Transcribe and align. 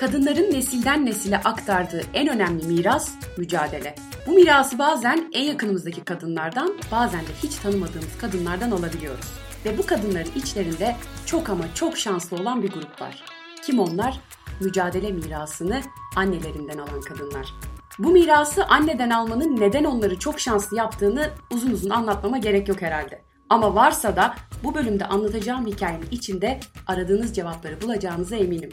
Kadınların 0.00 0.52
nesilden 0.52 1.06
nesile 1.06 1.36
aktardığı 1.36 2.02
en 2.14 2.28
önemli 2.28 2.66
miras 2.66 3.10
mücadele. 3.36 3.94
Bu 4.26 4.30
mirası 4.30 4.78
bazen 4.78 5.30
en 5.32 5.42
yakınımızdaki 5.42 6.04
kadınlardan, 6.04 6.74
bazen 6.92 7.20
de 7.20 7.32
hiç 7.42 7.56
tanımadığımız 7.56 8.18
kadınlardan 8.20 8.70
alabiliyoruz. 8.70 9.24
Ve 9.64 9.78
bu 9.78 9.86
kadınların 9.86 10.30
içlerinde 10.34 10.96
çok 11.26 11.50
ama 11.50 11.64
çok 11.74 11.98
şanslı 11.98 12.36
olan 12.36 12.62
bir 12.62 12.70
grup 12.70 13.00
var. 13.00 13.24
Kim 13.62 13.80
onlar? 13.80 14.20
Mücadele 14.60 15.12
mirasını 15.12 15.80
annelerinden 16.16 16.78
alan 16.78 17.00
kadınlar. 17.00 17.54
Bu 17.98 18.10
mirası 18.10 18.64
anneden 18.64 19.10
almanın 19.10 19.60
neden 19.60 19.84
onları 19.84 20.18
çok 20.18 20.40
şanslı 20.40 20.76
yaptığını 20.76 21.30
uzun 21.50 21.70
uzun 21.70 21.90
anlatmama 21.90 22.38
gerek 22.38 22.68
yok 22.68 22.82
herhalde. 22.82 23.22
Ama 23.48 23.74
varsa 23.74 24.16
da 24.16 24.34
bu 24.64 24.74
bölümde 24.74 25.04
anlatacağım 25.04 25.66
hikayenin 25.66 26.08
içinde 26.10 26.60
aradığınız 26.86 27.34
cevapları 27.34 27.80
bulacağınıza 27.80 28.36
eminim. 28.36 28.70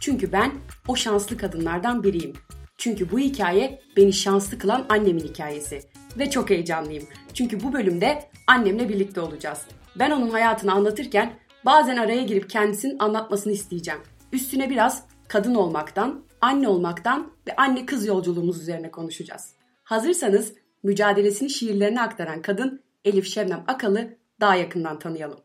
Çünkü 0.00 0.32
ben 0.32 0.52
o 0.88 0.96
şanslı 0.96 1.36
kadınlardan 1.36 2.02
biriyim. 2.02 2.32
Çünkü 2.78 3.12
bu 3.12 3.18
hikaye 3.18 3.82
beni 3.96 4.12
şanslı 4.12 4.58
kılan 4.58 4.86
annemin 4.88 5.24
hikayesi. 5.24 5.80
Ve 6.18 6.30
çok 6.30 6.50
heyecanlıyım. 6.50 7.04
Çünkü 7.34 7.62
bu 7.62 7.72
bölümde 7.72 8.24
annemle 8.46 8.88
birlikte 8.88 9.20
olacağız. 9.20 9.60
Ben 9.98 10.10
onun 10.10 10.30
hayatını 10.30 10.72
anlatırken 10.72 11.34
bazen 11.64 11.96
araya 11.96 12.22
girip 12.22 12.50
kendisinin 12.50 12.98
anlatmasını 12.98 13.52
isteyeceğim. 13.52 14.00
Üstüne 14.32 14.70
biraz 14.70 15.04
kadın 15.28 15.54
olmaktan, 15.54 16.22
anne 16.40 16.68
olmaktan 16.68 17.32
ve 17.48 17.56
anne 17.56 17.86
kız 17.86 18.06
yolculuğumuz 18.06 18.60
üzerine 18.60 18.90
konuşacağız. 18.90 19.54
Hazırsanız 19.84 20.52
mücadelesini 20.82 21.50
şiirlerine 21.50 22.00
aktaran 22.00 22.42
kadın 22.42 22.82
Elif 23.04 23.26
Şebnem 23.26 23.64
Akal'ı 23.66 24.16
daha 24.40 24.54
yakından 24.54 24.98
tanıyalım. 24.98 25.40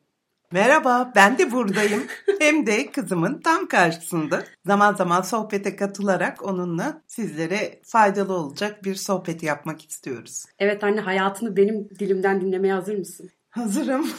Merhaba, 0.54 1.12
ben 1.16 1.38
de 1.38 1.52
buradayım. 1.52 2.04
Hem 2.40 2.66
de 2.66 2.92
kızımın 2.92 3.42
tam 3.42 3.68
karşısında. 3.68 4.44
Zaman 4.66 4.94
zaman 4.94 5.22
sohbete 5.22 5.76
katılarak 5.76 6.46
onunla 6.46 7.02
sizlere 7.08 7.80
faydalı 7.84 8.34
olacak 8.34 8.84
bir 8.84 8.96
sohbet 8.96 9.44
yapmak 9.44 9.86
istiyoruz. 9.86 10.46
Evet 10.60 10.84
anne, 10.84 11.02
hayatını 11.02 11.58
benim 11.58 11.90
dilimden 12.00 12.42
dinlemeye 12.42 12.74
hazır 12.74 12.98
mısın? 12.98 13.30
Hazırım. 13.50 14.10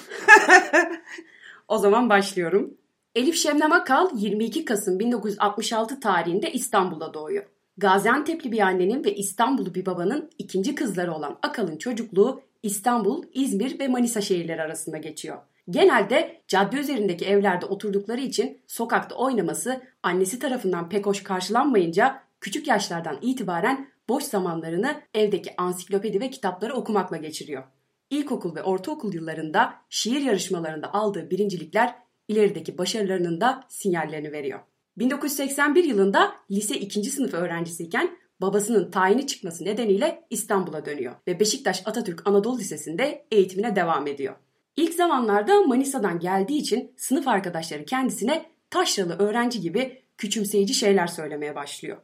o 1.68 1.78
zaman 1.78 2.08
başlıyorum. 2.08 2.74
Elif 3.14 3.36
Şebnem 3.36 3.72
Akal 3.72 4.08
22 4.14 4.64
Kasım 4.64 4.98
1966 4.98 6.00
tarihinde 6.00 6.52
İstanbul'da 6.52 7.14
doğuyor. 7.14 7.44
Gaziantep'li 7.76 8.52
bir 8.52 8.60
annenin 8.60 9.04
ve 9.04 9.14
İstanbullu 9.14 9.74
bir 9.74 9.86
babanın 9.86 10.30
ikinci 10.38 10.74
kızları 10.74 11.12
olan 11.12 11.38
Akal'ın 11.42 11.78
çocukluğu 11.78 12.40
İstanbul, 12.62 13.24
İzmir 13.32 13.78
ve 13.78 13.88
Manisa 13.88 14.20
şehirleri 14.20 14.62
arasında 14.62 14.98
geçiyor. 14.98 15.38
Genelde 15.70 16.42
cadde 16.48 16.76
üzerindeki 16.76 17.24
evlerde 17.24 17.66
oturdukları 17.66 18.20
için 18.20 18.62
sokakta 18.66 19.14
oynaması 19.14 19.82
annesi 20.02 20.38
tarafından 20.38 20.88
pek 20.88 21.06
hoş 21.06 21.22
karşılanmayınca 21.22 22.22
küçük 22.40 22.68
yaşlardan 22.68 23.18
itibaren 23.22 23.88
boş 24.08 24.24
zamanlarını 24.24 25.00
evdeki 25.14 25.54
ansiklopedi 25.56 26.20
ve 26.20 26.30
kitapları 26.30 26.74
okumakla 26.74 27.16
geçiriyor. 27.16 27.64
İlkokul 28.10 28.56
ve 28.56 28.62
ortaokul 28.62 29.14
yıllarında 29.14 29.74
şiir 29.90 30.20
yarışmalarında 30.20 30.94
aldığı 30.94 31.30
birincilikler 31.30 31.94
ilerideki 32.28 32.78
başarılarının 32.78 33.40
da 33.40 33.64
sinyallerini 33.68 34.32
veriyor. 34.32 34.60
1981 34.98 35.84
yılında 35.84 36.34
lise 36.50 36.76
2. 36.76 37.04
sınıf 37.04 37.34
öğrencisiyken 37.34 38.16
babasının 38.40 38.90
tayini 38.90 39.26
çıkması 39.26 39.64
nedeniyle 39.64 40.26
İstanbul'a 40.30 40.84
dönüyor 40.84 41.14
ve 41.28 41.40
Beşiktaş 41.40 41.82
Atatürk 41.86 42.26
Anadolu 42.26 42.58
Lisesi'nde 42.58 43.26
eğitimine 43.30 43.76
devam 43.76 44.06
ediyor. 44.06 44.34
İlk 44.76 44.94
zamanlarda 44.94 45.62
Manisa'dan 45.62 46.18
geldiği 46.18 46.58
için 46.58 46.92
sınıf 46.96 47.28
arkadaşları 47.28 47.84
kendisine 47.84 48.46
taşralı 48.70 49.18
öğrenci 49.18 49.60
gibi 49.60 50.02
küçümseyici 50.18 50.74
şeyler 50.74 51.06
söylemeye 51.06 51.54
başlıyor. 51.54 51.96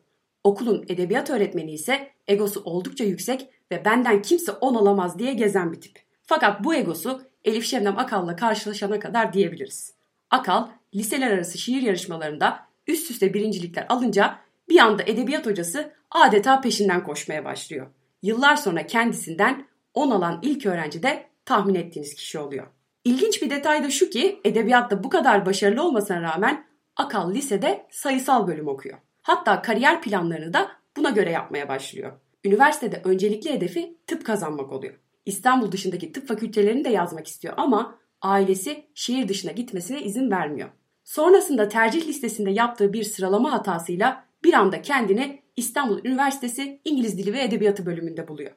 Okulun 0.45 0.85
edebiyat 0.89 1.31
öğretmeni 1.31 1.73
ise 1.73 2.11
egosu 2.29 2.63
oldukça 2.65 3.05
yüksek 3.05 3.49
ve 3.73 3.85
benden 3.85 4.23
kimse 4.23 4.53
on 4.53 4.75
olamaz 4.75 5.19
diye 5.19 5.35
gezen 5.35 5.73
bir 5.73 5.81
tip. 5.81 5.99
Fakat 6.23 6.65
bu 6.65 6.75
egosu 6.75 7.23
Elif 7.45 7.65
Şebnem 7.65 7.99
Akal'la 7.99 8.37
karşılaşana 8.37 9.01
kadar 9.01 9.33
diyebiliriz. 9.33 9.95
Akal 10.31 10.69
liseler 10.95 11.31
arası 11.31 11.59
şiir 11.59 11.83
yarışmalarında 11.83 12.67
üst 12.87 13.11
üste 13.11 13.35
birincilikler 13.35 13.87
alınca 13.89 14.39
bir 14.69 14.79
anda 14.79 15.03
edebiyat 15.03 15.47
hocası 15.47 15.93
adeta 16.11 16.61
peşinden 16.61 17.05
koşmaya 17.05 17.45
başlıyor. 17.45 17.87
Yıllar 18.23 18.57
sonra 18.57 18.87
kendisinden 18.87 19.67
10 19.95 20.11
alan 20.11 20.39
ilk 20.43 20.67
öğrenci 20.67 21.03
de 21.03 21.30
tahmin 21.45 21.75
ettiğiniz 21.75 22.15
kişi 22.15 22.39
oluyor. 22.39 22.67
İlginç 23.05 23.43
bir 23.43 23.51
detay 23.51 23.85
da 23.85 23.91
şu 23.91 24.11
ki 24.11 24.41
edebiyatta 24.45 25.05
bu 25.05 25.11
kadar 25.11 25.47
başarılı 25.47 25.83
olmasına 25.83 26.23
rağmen 26.23 26.71
Akal 26.97 27.35
lisede 27.35 27.87
sayısal 27.91 28.47
bölüm 28.47 28.69
okuyor. 28.69 28.99
Hatta 29.23 29.63
kariyer 29.63 30.03
planlarını 30.03 30.53
da 30.53 30.69
buna 30.97 31.11
göre 31.11 31.31
yapmaya 31.31 31.69
başlıyor. 31.69 32.13
Üniversitede 32.45 33.01
öncelikli 33.05 33.53
hedefi 33.53 33.97
tıp 34.07 34.27
kazanmak 34.27 34.73
oluyor. 34.73 34.95
İstanbul 35.27 35.73
dışındaki 35.73 36.13
tıp 36.13 36.29
fakültelerini 36.29 36.85
de 36.85 36.89
yazmak 36.89 37.27
istiyor 37.27 37.55
ama 37.57 37.99
ailesi 38.23 38.87
şehir 38.95 39.29
dışına 39.29 39.53
gitmesine 39.53 40.03
izin 40.03 40.31
vermiyor. 40.31 40.69
Sonrasında 41.05 41.69
tercih 41.69 42.09
listesinde 42.09 42.51
yaptığı 42.51 42.93
bir 42.93 43.05
sıralama 43.05 43.53
hatasıyla 43.53 44.25
bir 44.45 44.55
anda 44.55 44.83
kendini 44.83 45.43
İstanbul 45.57 46.05
Üniversitesi 46.05 46.81
İngiliz 46.85 47.19
Dili 47.19 47.33
ve 47.33 47.43
Edebiyatı 47.43 47.87
bölümünde 47.87 48.29
buluyor. 48.29 48.53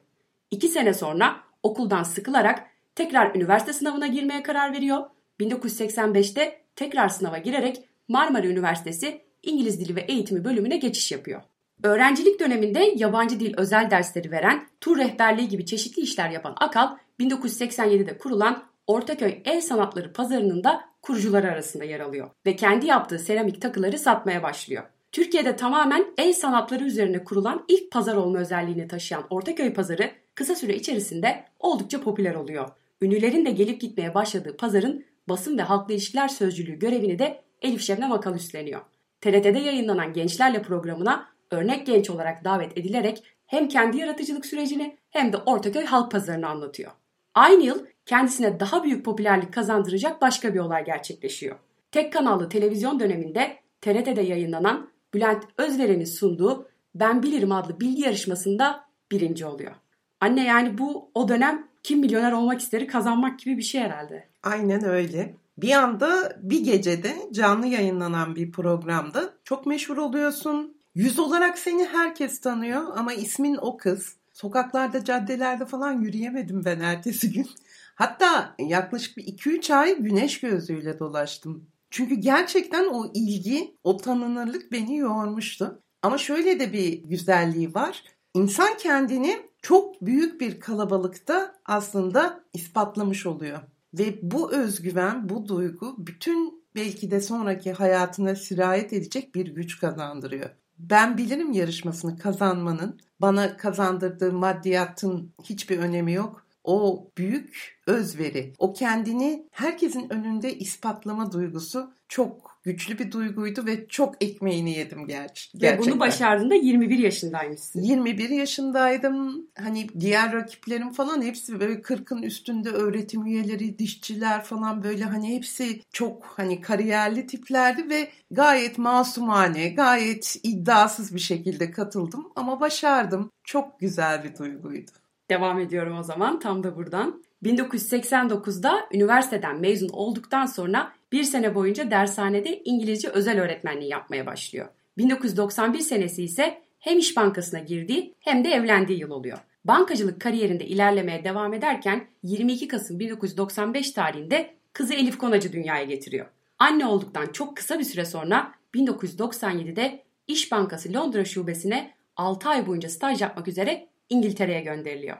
İki 0.50 0.68
sene 0.68 0.94
sonra 0.94 1.36
okuldan 1.62 2.02
sıkılarak 2.02 2.66
tekrar 2.94 3.34
üniversite 3.34 3.72
sınavına 3.72 4.06
girmeye 4.06 4.42
karar 4.42 4.72
veriyor. 4.72 5.02
1985'te 5.40 6.60
tekrar 6.76 7.08
sınava 7.08 7.38
girerek 7.38 7.88
Marmara 8.08 8.46
Üniversitesi 8.46 9.20
İngiliz 9.42 9.80
Dili 9.80 9.96
ve 9.96 10.00
Eğitimi 10.00 10.44
bölümüne 10.44 10.76
geçiş 10.76 11.12
yapıyor. 11.12 11.42
Öğrencilik 11.82 12.40
döneminde 12.40 12.92
yabancı 12.96 13.40
dil 13.40 13.54
özel 13.56 13.90
dersleri 13.90 14.30
veren, 14.30 14.66
tur 14.80 14.98
rehberliği 14.98 15.48
gibi 15.48 15.66
çeşitli 15.66 16.02
işler 16.02 16.30
yapan 16.30 16.54
Akal, 16.60 16.96
1987'de 17.20 18.18
kurulan 18.18 18.64
Ortaköy 18.86 19.42
El 19.44 19.60
Sanatları 19.60 20.12
Pazarı'nın 20.12 20.64
da 20.64 20.84
kurucuları 21.02 21.50
arasında 21.50 21.84
yer 21.84 22.00
alıyor 22.00 22.30
ve 22.46 22.56
kendi 22.56 22.86
yaptığı 22.86 23.18
seramik 23.18 23.62
takıları 23.62 23.98
satmaya 23.98 24.42
başlıyor. 24.42 24.84
Türkiye'de 25.12 25.56
tamamen 25.56 26.06
el 26.18 26.32
sanatları 26.32 26.84
üzerine 26.84 27.24
kurulan 27.24 27.64
ilk 27.68 27.90
pazar 27.90 28.16
olma 28.16 28.38
özelliğini 28.38 28.88
taşıyan 28.88 29.24
Ortaköy 29.30 29.72
Pazarı 29.72 30.10
kısa 30.34 30.54
süre 30.54 30.74
içerisinde 30.74 31.44
oldukça 31.58 32.00
popüler 32.00 32.34
oluyor. 32.34 32.68
Ünlülerin 33.00 33.46
de 33.46 33.50
gelip 33.50 33.80
gitmeye 33.80 34.14
başladığı 34.14 34.56
pazarın 34.56 35.04
basın 35.28 35.58
ve 35.58 35.62
halkla 35.62 35.94
ilişkiler 35.94 36.28
sözcülüğü 36.28 36.78
görevini 36.78 37.18
de 37.18 37.44
Elif 37.62 37.82
Şebnem 37.82 38.12
Akal 38.12 38.34
üstleniyor. 38.34 38.80
TRT'de 39.20 39.58
yayınlanan 39.58 40.12
Gençlerle 40.12 40.62
programına 40.62 41.28
örnek 41.50 41.86
genç 41.86 42.10
olarak 42.10 42.44
davet 42.44 42.78
edilerek 42.78 43.22
hem 43.46 43.68
kendi 43.68 43.98
yaratıcılık 43.98 44.46
sürecini 44.46 44.96
hem 45.10 45.32
de 45.32 45.36
Ortaköy 45.36 45.84
Halk 45.84 46.12
Pazarı'nı 46.12 46.48
anlatıyor. 46.48 46.92
Aynı 47.34 47.62
yıl 47.62 47.86
kendisine 48.06 48.60
daha 48.60 48.84
büyük 48.84 49.04
popülerlik 49.04 49.54
kazandıracak 49.54 50.22
başka 50.22 50.54
bir 50.54 50.58
olay 50.58 50.84
gerçekleşiyor. 50.84 51.56
Tek 51.92 52.12
kanallı 52.12 52.48
televizyon 52.48 53.00
döneminde 53.00 53.56
TRT'de 53.80 54.22
yayınlanan 54.22 54.90
Bülent 55.14 55.44
Özveren'in 55.58 56.04
sunduğu 56.04 56.68
Ben 56.94 57.22
Bilirim 57.22 57.52
adlı 57.52 57.80
bilgi 57.80 58.02
yarışmasında 58.02 58.84
birinci 59.10 59.46
oluyor. 59.46 59.74
Anne 60.20 60.44
yani 60.44 60.78
bu 60.78 61.10
o 61.14 61.28
dönem 61.28 61.68
kim 61.84 62.00
milyoner 62.00 62.32
olmak 62.32 62.60
isteri 62.60 62.86
kazanmak 62.86 63.38
gibi 63.38 63.58
bir 63.58 63.62
şey 63.62 63.80
herhalde. 63.80 64.28
Aynen 64.42 64.84
öyle. 64.84 65.34
Bir 65.58 65.72
anda 65.72 66.36
bir 66.42 66.64
gecede 66.64 67.14
canlı 67.32 67.66
yayınlanan 67.66 68.36
bir 68.36 68.52
programda 68.52 69.32
çok 69.44 69.66
meşhur 69.66 69.96
oluyorsun. 69.96 70.76
Yüz 70.94 71.18
olarak 71.18 71.58
seni 71.58 71.84
herkes 71.84 72.40
tanıyor 72.40 72.82
ama 72.96 73.12
ismin 73.12 73.56
o 73.60 73.76
kız. 73.76 74.16
Sokaklarda, 74.32 75.04
caddelerde 75.04 75.66
falan 75.66 75.92
yürüyemedim 75.92 76.64
ben 76.64 76.80
ertesi 76.80 77.32
gün. 77.32 77.50
Hatta 77.94 78.54
yaklaşık 78.58 79.16
bir 79.16 79.24
2-3 79.24 79.74
ay 79.74 79.98
güneş 79.98 80.40
gözlüğüyle 80.40 80.98
dolaştım. 80.98 81.66
Çünkü 81.90 82.14
gerçekten 82.14 82.84
o 82.84 83.10
ilgi, 83.14 83.76
o 83.84 83.96
tanınırlık 83.96 84.72
beni 84.72 84.96
yormuştu. 84.96 85.82
Ama 86.02 86.18
şöyle 86.18 86.60
de 86.60 86.72
bir 86.72 87.02
güzelliği 87.02 87.74
var. 87.74 88.02
İnsan 88.34 88.76
kendini 88.78 89.36
çok 89.64 90.06
büyük 90.06 90.40
bir 90.40 90.60
kalabalıkta 90.60 91.54
aslında 91.64 92.44
ispatlamış 92.52 93.26
oluyor. 93.26 93.58
Ve 93.94 94.18
bu 94.22 94.52
özgüven, 94.52 95.28
bu 95.28 95.48
duygu 95.48 95.94
bütün 95.98 96.64
belki 96.74 97.10
de 97.10 97.20
sonraki 97.20 97.72
hayatına 97.72 98.34
sirayet 98.34 98.92
edecek 98.92 99.34
bir 99.34 99.46
güç 99.46 99.80
kazandırıyor. 99.80 100.50
Ben 100.78 101.18
bilirim 101.18 101.52
yarışmasını 101.52 102.18
kazanmanın 102.18 103.00
bana 103.20 103.56
kazandırdığı 103.56 104.32
maddiyatın 104.32 105.32
hiçbir 105.44 105.78
önemi 105.78 106.12
yok. 106.12 106.44
o 106.64 107.08
büyük 107.18 107.80
özveri, 107.86 108.52
o 108.58 108.72
kendini 108.72 109.48
herkesin 109.50 110.12
önünde 110.12 110.58
ispatlama 110.58 111.32
duygusu 111.32 111.94
çok 112.08 112.53
güçlü 112.64 112.98
bir 112.98 113.12
duyguydu 113.12 113.66
ve 113.66 113.86
çok 113.88 114.24
ekmeğini 114.24 114.70
yedim 114.70 114.98
ger- 114.98 115.34
gerçekten. 115.60 115.72
Ve 115.72 115.78
bunu 115.78 116.00
başardığında 116.00 116.54
21 116.54 116.98
yaşındaymışsın. 116.98 117.82
21 117.82 118.28
yaşındaydım. 118.28 119.46
Hani 119.58 119.86
diğer 120.00 120.32
rakiplerim 120.32 120.90
falan 120.92 121.22
hepsi 121.22 121.60
böyle 121.60 121.74
40'ın 121.74 122.22
üstünde 122.22 122.70
öğretim 122.70 123.26
üyeleri, 123.26 123.78
dişçiler 123.78 124.44
falan 124.44 124.82
böyle 124.82 125.04
hani 125.04 125.36
hepsi 125.36 125.80
çok 125.92 126.24
hani 126.24 126.60
kariyerli 126.60 127.26
tiplerdi 127.26 127.90
ve 127.90 128.08
gayet 128.30 128.78
masumane, 128.78 129.68
gayet 129.68 130.36
iddiasız 130.42 131.14
bir 131.14 131.20
şekilde 131.20 131.70
katıldım 131.70 132.32
ama 132.36 132.60
başardım. 132.60 133.30
Çok 133.44 133.80
güzel 133.80 134.24
bir 134.24 134.38
duyguydu. 134.38 134.90
Devam 135.30 135.60
ediyorum 135.60 135.98
o 135.98 136.02
zaman 136.02 136.40
tam 136.40 136.62
da 136.62 136.76
buradan. 136.76 137.24
1989'da 137.42 138.88
üniversiteden 138.92 139.60
mezun 139.60 139.88
olduktan 139.88 140.46
sonra 140.46 140.92
bir 141.14 141.24
sene 141.24 141.54
boyunca 141.54 141.90
dershanede 141.90 142.62
İngilizce 142.64 143.08
özel 143.08 143.40
öğretmenliği 143.40 143.90
yapmaya 143.90 144.26
başlıyor. 144.26 144.68
1991 144.98 145.78
senesi 145.78 146.24
ise 146.24 146.62
hem 146.78 146.98
İş 146.98 147.16
Bankası'na 147.16 147.60
girdiği 147.60 148.14
hem 148.20 148.44
de 148.44 148.48
evlendiği 148.48 149.00
yıl 149.00 149.10
oluyor. 149.10 149.38
Bankacılık 149.64 150.20
kariyerinde 150.20 150.66
ilerlemeye 150.66 151.24
devam 151.24 151.54
ederken 151.54 152.06
22 152.22 152.68
Kasım 152.68 152.98
1995 152.98 153.90
tarihinde 153.90 154.54
kızı 154.72 154.94
Elif 154.94 155.18
Konacı 155.18 155.52
dünyaya 155.52 155.84
getiriyor. 155.84 156.26
Anne 156.58 156.86
olduktan 156.86 157.26
çok 157.26 157.56
kısa 157.56 157.78
bir 157.78 157.84
süre 157.84 158.04
sonra 158.04 158.54
1997'de 158.74 160.02
İş 160.26 160.52
Bankası 160.52 160.92
Londra 160.92 161.24
şubesine 161.24 161.94
6 162.16 162.48
ay 162.48 162.66
boyunca 162.66 162.88
staj 162.88 163.22
yapmak 163.22 163.48
üzere 163.48 163.86
İngiltere'ye 164.08 164.60
gönderiliyor. 164.60 165.16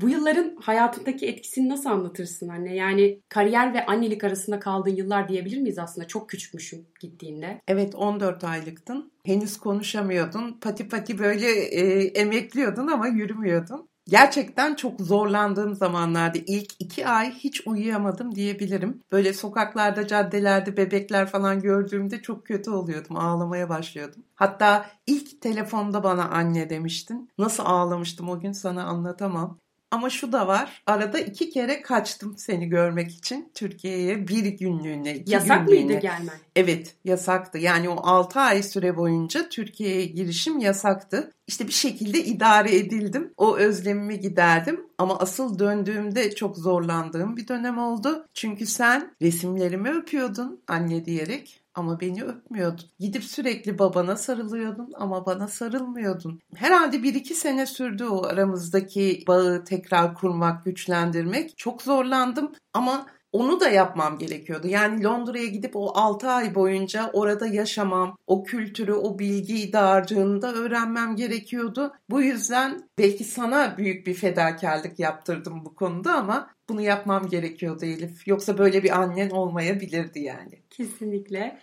Bu 0.00 0.08
yılların 0.08 0.56
hayatındaki 0.60 1.26
etkisini 1.26 1.68
nasıl 1.68 1.90
anlatırsın 1.90 2.48
anne? 2.48 2.74
Yani 2.74 3.20
kariyer 3.28 3.74
ve 3.74 3.86
annelik 3.86 4.24
arasında 4.24 4.58
kaldığın 4.58 4.96
yıllar 4.96 5.28
diyebilir 5.28 5.58
miyiz 5.58 5.78
aslında? 5.78 6.08
Çok 6.08 6.28
küçükmüşüm 6.30 6.86
gittiğinde. 7.00 7.60
Evet 7.68 7.94
14 7.94 8.44
aylıktın. 8.44 9.12
Henüz 9.24 9.56
konuşamıyordun. 9.56 10.58
Pati 10.60 10.88
pati 10.88 11.18
böyle 11.18 11.52
e, 11.52 12.04
emekliyordun 12.04 12.86
ama 12.86 13.08
yürümüyordun. 13.08 13.88
Gerçekten 14.08 14.74
çok 14.74 15.00
zorlandığım 15.00 15.74
zamanlarda 15.74 16.38
ilk 16.46 16.72
iki 16.78 17.06
ay 17.06 17.30
hiç 17.30 17.66
uyuyamadım 17.66 18.34
diyebilirim. 18.34 19.02
Böyle 19.12 19.32
sokaklarda, 19.32 20.06
caddelerde 20.06 20.76
bebekler 20.76 21.26
falan 21.26 21.60
gördüğümde 21.60 22.22
çok 22.22 22.46
kötü 22.46 22.70
oluyordum. 22.70 23.16
Ağlamaya 23.16 23.68
başlıyordum. 23.68 24.24
Hatta 24.34 24.86
ilk 25.06 25.40
telefonda 25.40 26.02
bana 26.04 26.28
anne 26.28 26.70
demiştin. 26.70 27.30
Nasıl 27.38 27.62
ağlamıştım 27.66 28.28
o 28.28 28.40
gün 28.40 28.52
sana 28.52 28.84
anlatamam. 28.84 29.58
Ama 29.90 30.10
şu 30.10 30.32
da 30.32 30.46
var. 30.46 30.82
Arada 30.86 31.18
iki 31.18 31.50
kere 31.50 31.82
kaçtım 31.82 32.34
seni 32.38 32.68
görmek 32.68 33.10
için 33.10 33.50
Türkiye'ye 33.54 34.28
bir 34.28 34.44
günlüğüne. 34.44 35.14
Iki 35.14 35.32
Yasak 35.32 35.66
günlüğüne. 35.66 35.84
mıydı 35.84 36.00
gelmen? 36.00 36.34
Evet 36.56 36.96
yasaktı. 37.04 37.58
Yani 37.58 37.88
o 37.88 37.96
6 38.06 38.40
ay 38.40 38.62
süre 38.62 38.96
boyunca 38.96 39.48
Türkiye'ye 39.48 40.04
girişim 40.04 40.58
yasaktı. 40.58 41.32
İşte 41.46 41.66
bir 41.66 41.72
şekilde 41.72 42.24
idare 42.24 42.76
edildim. 42.76 43.32
O 43.36 43.56
özlemimi 43.56 44.20
giderdim. 44.20 44.80
Ama 44.98 45.18
asıl 45.18 45.58
döndüğümde 45.58 46.34
çok 46.34 46.56
zorlandığım 46.56 47.36
bir 47.36 47.48
dönem 47.48 47.78
oldu. 47.78 48.26
Çünkü 48.34 48.66
sen 48.66 49.14
resimlerimi 49.22 49.90
öpüyordun 49.90 50.62
anne 50.68 51.04
diyerek 51.04 51.60
ama 51.76 52.00
beni 52.00 52.24
öpmüyordun. 52.24 52.84
Gidip 52.98 53.24
sürekli 53.24 53.78
babana 53.78 54.16
sarılıyordun 54.16 54.92
ama 54.96 55.26
bana 55.26 55.48
sarılmıyordun. 55.48 56.40
Herhalde 56.54 57.02
bir 57.02 57.14
iki 57.14 57.34
sene 57.34 57.66
sürdü 57.66 58.04
o 58.04 58.22
aramızdaki 58.26 59.24
bağı 59.28 59.64
tekrar 59.64 60.14
kurmak, 60.14 60.64
güçlendirmek. 60.64 61.58
Çok 61.58 61.82
zorlandım 61.82 62.52
ama 62.74 63.06
onu 63.32 63.60
da 63.60 63.68
yapmam 63.68 64.18
gerekiyordu. 64.18 64.66
Yani 64.66 65.04
Londra'ya 65.04 65.46
gidip 65.46 65.76
o 65.76 65.92
6 65.94 66.28
ay 66.30 66.54
boyunca 66.54 67.10
orada 67.12 67.46
yaşamam, 67.46 68.16
o 68.26 68.44
kültürü, 68.44 68.92
o 68.92 69.18
bilgiyi 69.18 69.72
dağarcığını 69.72 70.42
da 70.42 70.52
öğrenmem 70.52 71.16
gerekiyordu. 71.16 71.92
Bu 72.10 72.22
yüzden 72.22 72.88
belki 72.98 73.24
sana 73.24 73.76
büyük 73.78 74.06
bir 74.06 74.14
fedakarlık 74.14 74.98
yaptırdım 74.98 75.64
bu 75.64 75.74
konuda 75.74 76.14
ama 76.14 76.50
bunu 76.68 76.80
yapmam 76.80 77.28
gerekiyordu 77.28 77.84
Elif. 77.84 78.28
Yoksa 78.28 78.58
böyle 78.58 78.82
bir 78.82 79.00
annen 79.00 79.30
olmayabilirdi 79.30 80.20
yani. 80.20 80.62
Kesinlikle. 80.70 81.58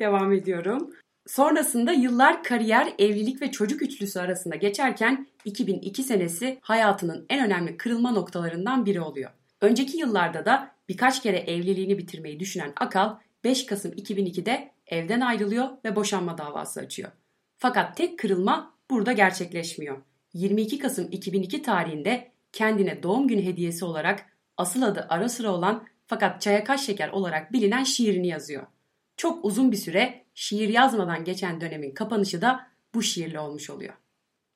Devam 0.00 0.32
ediyorum. 0.32 0.94
Sonrasında 1.26 1.92
yıllar 1.92 2.42
kariyer, 2.42 2.94
evlilik 2.98 3.42
ve 3.42 3.50
çocuk 3.50 3.82
üçlüsü 3.82 4.20
arasında 4.20 4.56
geçerken 4.56 5.26
2002 5.44 6.02
senesi 6.02 6.58
hayatının 6.60 7.26
en 7.28 7.46
önemli 7.46 7.76
kırılma 7.76 8.10
noktalarından 8.10 8.86
biri 8.86 9.00
oluyor. 9.00 9.30
Önceki 9.60 9.98
yıllarda 9.98 10.44
da 10.44 10.74
birkaç 10.88 11.22
kere 11.22 11.36
evliliğini 11.36 11.98
bitirmeyi 11.98 12.40
düşünen 12.40 12.72
Akal 12.76 13.16
5 13.44 13.66
Kasım 13.66 13.92
2002'de 13.92 14.70
evden 14.86 15.20
ayrılıyor 15.20 15.68
ve 15.84 15.96
boşanma 15.96 16.38
davası 16.38 16.80
açıyor. 16.80 17.10
Fakat 17.56 17.96
tek 17.96 18.18
kırılma 18.18 18.74
burada 18.90 19.12
gerçekleşmiyor. 19.12 20.02
22 20.32 20.78
Kasım 20.78 21.08
2002 21.10 21.62
tarihinde 21.62 22.30
kendine 22.52 23.02
doğum 23.02 23.28
günü 23.28 23.42
hediyesi 23.42 23.84
olarak 23.84 24.26
asıl 24.56 24.82
adı 24.82 25.06
ara 25.08 25.28
sıra 25.28 25.50
olan 25.52 25.86
fakat 26.06 26.40
çaya 26.42 26.64
kaç 26.64 26.80
şeker 26.80 27.08
olarak 27.08 27.52
bilinen 27.52 27.84
şiirini 27.84 28.28
yazıyor. 28.28 28.66
Çok 29.16 29.44
uzun 29.44 29.72
bir 29.72 29.76
süre 29.76 30.24
şiir 30.34 30.68
yazmadan 30.68 31.24
geçen 31.24 31.60
dönemin 31.60 31.94
kapanışı 31.94 32.40
da 32.42 32.66
bu 32.94 33.02
şiirle 33.02 33.40
olmuş 33.40 33.70
oluyor. 33.70 33.94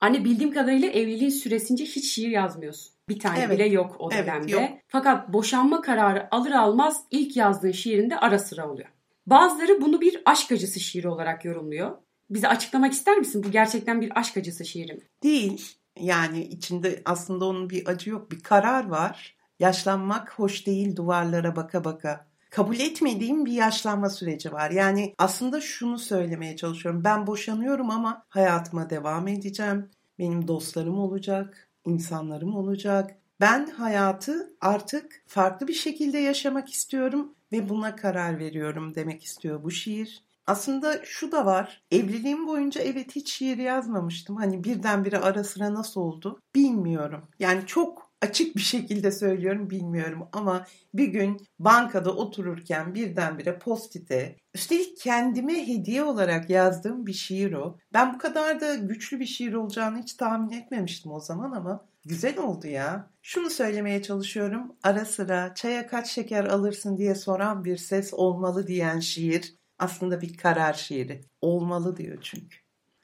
Anne 0.00 0.24
bildiğim 0.24 0.52
kadarıyla 0.52 0.88
evliliğin 0.88 1.30
süresince 1.30 1.84
hiç 1.84 2.12
şiir 2.14 2.28
yazmıyorsun. 2.28 2.92
Bir 3.08 3.18
tane 3.18 3.38
Evet. 3.40 3.50
bile 3.58 3.68
yok 3.68 3.96
o 3.98 4.08
Evet, 4.12 4.26
dönemde. 4.26 4.52
yok. 4.52 4.70
Fakat 4.88 5.32
boşanma 5.32 5.80
kararı 5.80 6.28
alır 6.34 6.50
almaz 6.50 7.04
ilk 7.10 7.36
yazdığın 7.36 7.72
şiirinde 7.72 8.16
ara 8.18 8.38
sıra 8.38 8.70
oluyor. 8.70 8.88
Bazıları 9.26 9.80
bunu 9.80 10.00
bir 10.00 10.22
aşk 10.24 10.52
acısı 10.52 10.80
şiiri 10.80 11.08
olarak 11.08 11.44
yorumluyor. 11.44 11.98
Bize 12.30 12.48
açıklamak 12.48 12.92
ister 12.92 13.18
misin? 13.18 13.42
Bu 13.46 13.50
gerçekten 13.50 14.00
bir 14.00 14.18
aşk 14.20 14.36
acısı 14.36 14.64
şiiri 14.64 14.92
mi? 14.94 15.02
Değil. 15.22 15.76
Yani 16.00 16.44
içinde 16.44 17.02
aslında 17.04 17.44
onun 17.44 17.70
bir 17.70 17.88
acı 17.88 18.10
yok. 18.10 18.30
Bir 18.30 18.40
karar 18.40 18.88
var. 18.88 19.36
Yaşlanmak 19.58 20.38
hoş 20.38 20.66
değil 20.66 20.96
duvarlara 20.96 21.56
baka 21.56 21.84
baka. 21.84 22.26
Kabul 22.50 22.76
etmediğim 22.76 23.46
bir 23.46 23.52
yaşlanma 23.52 24.10
süreci 24.10 24.52
var. 24.52 24.70
Yani 24.70 25.14
aslında 25.18 25.60
şunu 25.60 25.98
söylemeye 25.98 26.56
çalışıyorum. 26.56 27.04
Ben 27.04 27.26
boşanıyorum 27.26 27.90
ama 27.90 28.26
hayatıma 28.28 28.90
devam 28.90 29.28
edeceğim. 29.28 29.90
Benim 30.18 30.48
dostlarım 30.48 30.98
olacak, 30.98 31.68
insanlarım 31.86 32.56
olacak. 32.56 33.16
Ben 33.40 33.66
hayatı 33.66 34.56
artık 34.60 35.22
farklı 35.26 35.68
bir 35.68 35.72
şekilde 35.74 36.18
yaşamak 36.18 36.72
istiyorum 36.72 37.34
ve 37.52 37.68
buna 37.68 37.96
karar 37.96 38.38
veriyorum 38.38 38.94
demek 38.94 39.24
istiyor 39.24 39.62
bu 39.62 39.70
şiir. 39.70 40.24
Aslında 40.46 41.04
şu 41.04 41.32
da 41.32 41.46
var. 41.46 41.82
Evliliğim 41.90 42.46
boyunca 42.46 42.80
evet 42.80 43.16
hiç 43.16 43.32
şiir 43.32 43.58
yazmamıştım. 43.58 44.36
Hani 44.36 44.64
birdenbire 44.64 45.18
ara 45.18 45.44
sıra 45.44 45.74
nasıl 45.74 46.00
oldu 46.00 46.40
bilmiyorum. 46.54 47.28
Yani 47.38 47.66
çok 47.66 48.12
açık 48.22 48.56
bir 48.56 48.60
şekilde 48.60 49.12
söylüyorum 49.12 49.70
bilmiyorum 49.70 50.28
ama 50.32 50.66
bir 50.94 51.08
gün 51.08 51.46
bankada 51.58 52.14
otururken 52.16 52.94
birdenbire 52.94 53.58
postite 53.58 54.36
üstelik 54.54 54.96
kendime 55.00 55.68
hediye 55.68 56.02
olarak 56.04 56.50
yazdığım 56.50 57.06
bir 57.06 57.12
şiir 57.12 57.52
o. 57.52 57.78
Ben 57.92 58.14
bu 58.14 58.18
kadar 58.18 58.60
da 58.60 58.74
güçlü 58.74 59.20
bir 59.20 59.26
şiir 59.26 59.52
olacağını 59.52 59.98
hiç 59.98 60.14
tahmin 60.14 60.50
etmemiştim 60.50 61.12
o 61.12 61.20
zaman 61.20 61.52
ama 61.52 61.86
güzel 62.04 62.38
oldu 62.38 62.66
ya. 62.66 63.10
Şunu 63.22 63.50
söylemeye 63.50 64.02
çalışıyorum. 64.02 64.76
Ara 64.82 65.04
sıra 65.04 65.54
çaya 65.54 65.86
kaç 65.86 66.10
şeker 66.10 66.44
alırsın 66.44 66.98
diye 66.98 67.14
soran 67.14 67.64
bir 67.64 67.76
ses 67.76 68.14
olmalı 68.14 68.66
diyen 68.66 69.00
şiir 69.00 69.54
aslında 69.82 70.20
bir 70.20 70.36
karar 70.36 70.72
şiiri. 70.72 71.20
Olmalı 71.40 71.96
diyor 71.96 72.18
çünkü. 72.20 72.56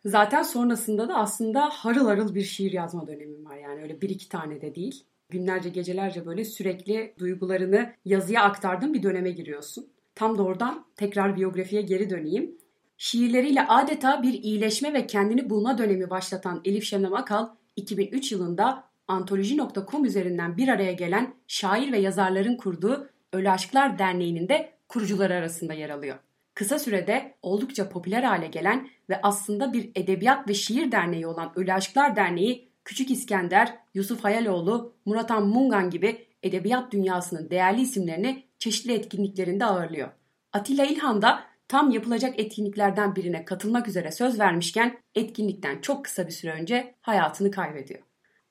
Zaten 0.04 0.42
sonrasında 0.42 1.08
da 1.08 1.14
aslında 1.14 1.68
harıl 1.68 2.06
harıl 2.06 2.34
bir 2.34 2.42
şiir 2.42 2.72
yazma 2.72 3.06
dönemim 3.06 3.44
var. 3.44 3.56
Yani 3.56 3.82
öyle 3.82 4.00
bir 4.00 4.10
iki 4.10 4.28
tane 4.28 4.60
de 4.60 4.74
değil. 4.74 5.04
Günlerce 5.30 5.68
gecelerce 5.68 6.26
böyle 6.26 6.44
sürekli 6.44 7.14
duygularını 7.18 7.92
yazıya 8.04 8.42
aktardığın 8.42 8.94
bir 8.94 9.02
döneme 9.02 9.30
giriyorsun. 9.30 9.86
Tam 10.14 10.38
da 10.38 10.42
oradan 10.42 10.84
tekrar 10.96 11.36
biyografiye 11.36 11.82
geri 11.82 12.10
döneyim. 12.10 12.58
Şiirleriyle 12.96 13.66
adeta 13.66 14.22
bir 14.22 14.32
iyileşme 14.32 14.92
ve 14.92 15.06
kendini 15.06 15.50
bulma 15.50 15.78
dönemi 15.78 16.10
başlatan 16.10 16.60
Elif 16.64 16.84
Şebnem 16.84 17.14
Akal 17.14 17.48
2003 17.76 18.32
yılında 18.32 18.84
antoloji.com 19.08 20.04
üzerinden 20.04 20.56
bir 20.56 20.68
araya 20.68 20.92
gelen 20.92 21.34
şair 21.48 21.92
ve 21.92 21.98
yazarların 21.98 22.56
kurduğu 22.56 23.08
Ölü 23.32 23.50
Aşklar 23.50 23.98
Derneği'nin 23.98 24.48
de 24.48 24.72
kurucuları 24.88 25.34
arasında 25.34 25.74
yer 25.74 25.90
alıyor. 25.90 26.16
Kısa 26.58 26.78
sürede 26.78 27.34
oldukça 27.42 27.88
popüler 27.88 28.22
hale 28.22 28.46
gelen 28.46 28.88
ve 29.10 29.20
aslında 29.22 29.72
bir 29.72 29.90
edebiyat 29.94 30.48
ve 30.48 30.54
şiir 30.54 30.92
derneği 30.92 31.26
olan 31.26 31.52
Ölü 31.56 31.72
Aşklar 31.72 32.16
Derneği, 32.16 32.68
Küçük 32.84 33.10
İskender, 33.10 33.74
Yusuf 33.94 34.24
Hayaloğlu, 34.24 34.92
Muratan 35.04 35.46
Mungan 35.46 35.90
gibi 35.90 36.26
edebiyat 36.42 36.92
dünyasının 36.92 37.50
değerli 37.50 37.80
isimlerini 37.80 38.44
çeşitli 38.58 38.92
etkinliklerinde 38.92 39.64
ağırlıyor. 39.64 40.08
Atilla 40.52 40.84
İlhan 40.84 41.22
da 41.22 41.44
tam 41.68 41.90
yapılacak 41.90 42.40
etkinliklerden 42.40 43.16
birine 43.16 43.44
katılmak 43.44 43.88
üzere 43.88 44.12
söz 44.12 44.38
vermişken 44.38 44.98
etkinlikten 45.14 45.80
çok 45.80 46.04
kısa 46.04 46.26
bir 46.26 46.32
süre 46.32 46.52
önce 46.52 46.94
hayatını 47.00 47.50
kaybediyor. 47.50 48.00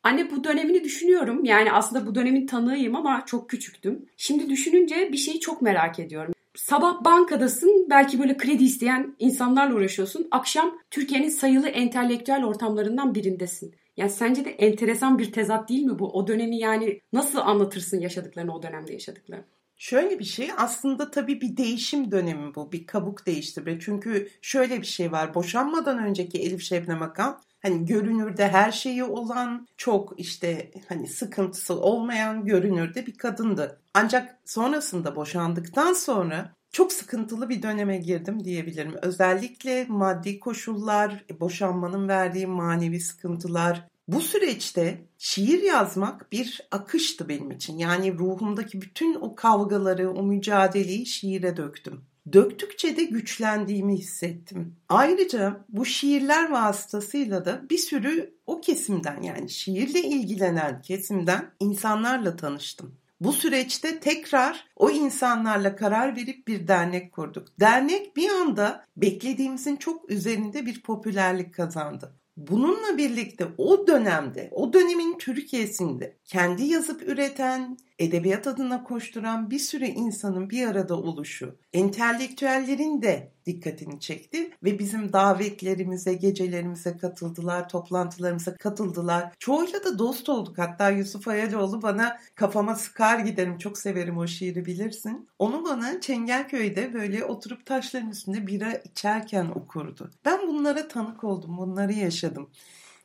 Anne 0.04 0.32
bu 0.32 0.44
dönemini 0.44 0.84
düşünüyorum. 0.84 1.46
Yani 1.46 1.72
aslında 1.72 2.06
bu 2.06 2.16
dönemin 2.16 2.48
tanığıyım 2.48 2.96
ama 2.96 3.24
çok 3.26 3.50
küçüktüm. 3.50 4.06
Şimdi 4.18 4.50
düşününce 4.50 5.10
bir 5.12 5.18
şeyi 5.18 5.40
çok 5.40 5.62
merak 5.62 6.00
ediyorum. 6.00 6.34
Sabah 6.58 7.04
bankadasın, 7.06 7.88
belki 7.90 8.20
böyle 8.20 8.38
kredi 8.38 8.64
isteyen 8.64 9.16
insanlarla 9.20 9.76
uğraşıyorsun. 9.76 10.28
Akşam 10.32 10.80
Türkiye'nin 10.92 11.30
sayılı 11.30 11.68
entelektüel 11.68 12.46
ortamlarından 12.46 13.16
birindesin. 13.16 13.76
Yani 13.98 14.10
sence 14.10 14.46
de 14.46 14.50
enteresan 14.50 15.20
bir 15.20 15.32
tezat 15.32 15.70
değil 15.70 15.84
mi 15.84 16.00
bu? 16.00 16.12
O 16.14 16.28
dönemi 16.28 16.58
yani 16.58 17.02
nasıl 17.14 17.40
anlatırsın 17.40 18.00
yaşadıklarını 18.00 18.56
o 18.56 18.64
dönemde 18.64 18.94
yaşadıklarını? 18.94 19.46
Şöyle 19.78 20.20
bir 20.20 20.26
şey 20.26 20.50
aslında 20.58 21.12
tabii 21.12 21.42
bir 21.42 21.58
değişim 21.58 22.12
dönemi 22.12 22.56
bu. 22.56 22.72
Bir 22.72 22.86
kabuk 22.86 23.26
değiştirme. 23.26 23.80
Çünkü 23.80 24.30
şöyle 24.42 24.82
bir 24.82 24.86
şey 24.86 25.12
var. 25.12 25.34
Boşanmadan 25.36 25.98
önceki 25.98 26.38
Elif 26.38 26.62
Şebnem 26.62 27.02
Akan 27.02 27.42
hani 27.62 27.86
görünürde 27.86 28.48
her 28.48 28.72
şeyi 28.72 29.04
olan 29.04 29.68
çok 29.78 30.20
işte 30.20 30.72
hani 30.90 31.08
sıkıntısı 31.08 31.82
olmayan 31.82 32.46
görünürde 32.46 33.06
bir 33.06 33.18
kadındı. 33.18 33.82
Ancak 33.94 34.40
sonrasında 34.46 35.16
boşandıktan 35.16 35.94
sonra 35.94 36.54
çok 36.72 36.94
sıkıntılı 36.94 37.50
bir 37.50 37.62
döneme 37.62 37.98
girdim 37.98 38.44
diyebilirim. 38.44 38.96
Özellikle 39.02 39.86
maddi 39.90 40.40
koşullar, 40.40 41.26
boşanmanın 41.40 42.08
verdiği 42.08 42.48
manevi 42.48 43.00
sıkıntılar. 43.00 43.88
Bu 44.08 44.22
süreçte 44.22 45.02
şiir 45.18 45.64
yazmak 45.64 46.32
bir 46.32 46.68
akıştı 46.72 47.30
benim 47.30 47.52
için. 47.52 47.78
Yani 47.78 48.18
ruhumdaki 48.18 48.82
bütün 48.82 49.16
o 49.16 49.36
kavgaları, 49.36 50.12
o 50.12 50.24
mücadeleyi 50.24 51.06
şiire 51.06 51.58
döktüm. 51.58 52.02
Döktükçe 52.34 52.98
de 52.98 53.04
güçlendiğimi 53.04 53.98
hissettim. 53.98 54.76
Ayrıca 54.90 55.66
bu 55.70 55.86
şiirler 55.86 56.50
vasıtasıyla 56.50 57.46
da 57.46 57.62
bir 57.70 57.78
sürü 57.78 58.34
o 58.48 58.62
kesimden 58.62 59.22
yani 59.22 59.50
şiirle 59.50 60.02
ilgilenen 60.02 60.82
kesimden 60.82 61.52
insanlarla 61.60 62.36
tanıştım. 62.36 62.96
Bu 63.22 63.34
süreçte 63.34 64.00
tekrar 64.00 64.66
o 64.76 64.90
insanlarla 64.90 65.76
karar 65.76 66.16
verip 66.16 66.48
bir 66.48 66.68
dernek 66.68 67.12
kurduk. 67.12 67.48
Dernek 67.60 68.16
bir 68.16 68.30
anda 68.30 68.86
beklediğimizin 68.98 69.76
çok 69.76 70.12
üzerinde 70.12 70.66
bir 70.66 70.82
popülerlik 70.82 71.54
kazandı. 71.54 72.14
Bununla 72.38 72.98
birlikte 72.98 73.48
o 73.58 73.88
dönemde, 73.88 74.50
o 74.52 74.74
dönemin 74.74 75.18
Türkiye'sinde 75.18 76.18
kendi 76.26 76.66
yazıp 76.66 77.04
üreten, 77.04 77.78
edebiyat 78.00 78.48
adına 78.48 78.84
koşturan 78.84 79.52
bir 79.52 79.60
sürü 79.60 79.86
insanın 79.86 80.50
bir 80.50 80.68
arada 80.68 80.96
oluşu, 80.96 81.56
entelektüellerin 81.74 83.02
de 83.02 83.32
dikkatini 83.46 84.00
çekti 84.00 84.52
ve 84.64 84.80
bizim 84.80 85.14
davetlerimize, 85.14 86.14
gecelerimize 86.14 86.98
katıldılar, 86.98 87.70
toplantılarımıza 87.70 88.56
katıldılar. 88.56 89.34
Çoğuyla 89.40 89.84
da 89.84 90.00
dost 90.00 90.30
olduk. 90.30 90.58
Hatta 90.58 90.90
Yusuf 90.90 91.28
Ayaloğlu 91.28 91.82
bana 91.82 92.20
kafama 92.36 92.76
sıkar 92.76 93.20
giderim. 93.20 93.58
Çok 93.58 93.78
severim 93.78 94.18
o 94.18 94.28
şiiri 94.28 94.66
bilirsin. 94.66 95.30
Onu 95.40 95.66
bana 95.66 96.02
Çengelköy'de 96.02 96.94
böyle 96.94 97.26
oturup 97.26 97.66
taşların 97.66 98.10
üstünde 98.10 98.48
bira 98.48 98.74
içerken 98.74 99.46
okurdu. 99.46 100.12
Ben 100.26 100.48
bunlara 100.48 100.88
tanık 100.88 101.24
oldum, 101.24 101.58
bunları 101.58 101.94
yaşadım. 101.94 102.50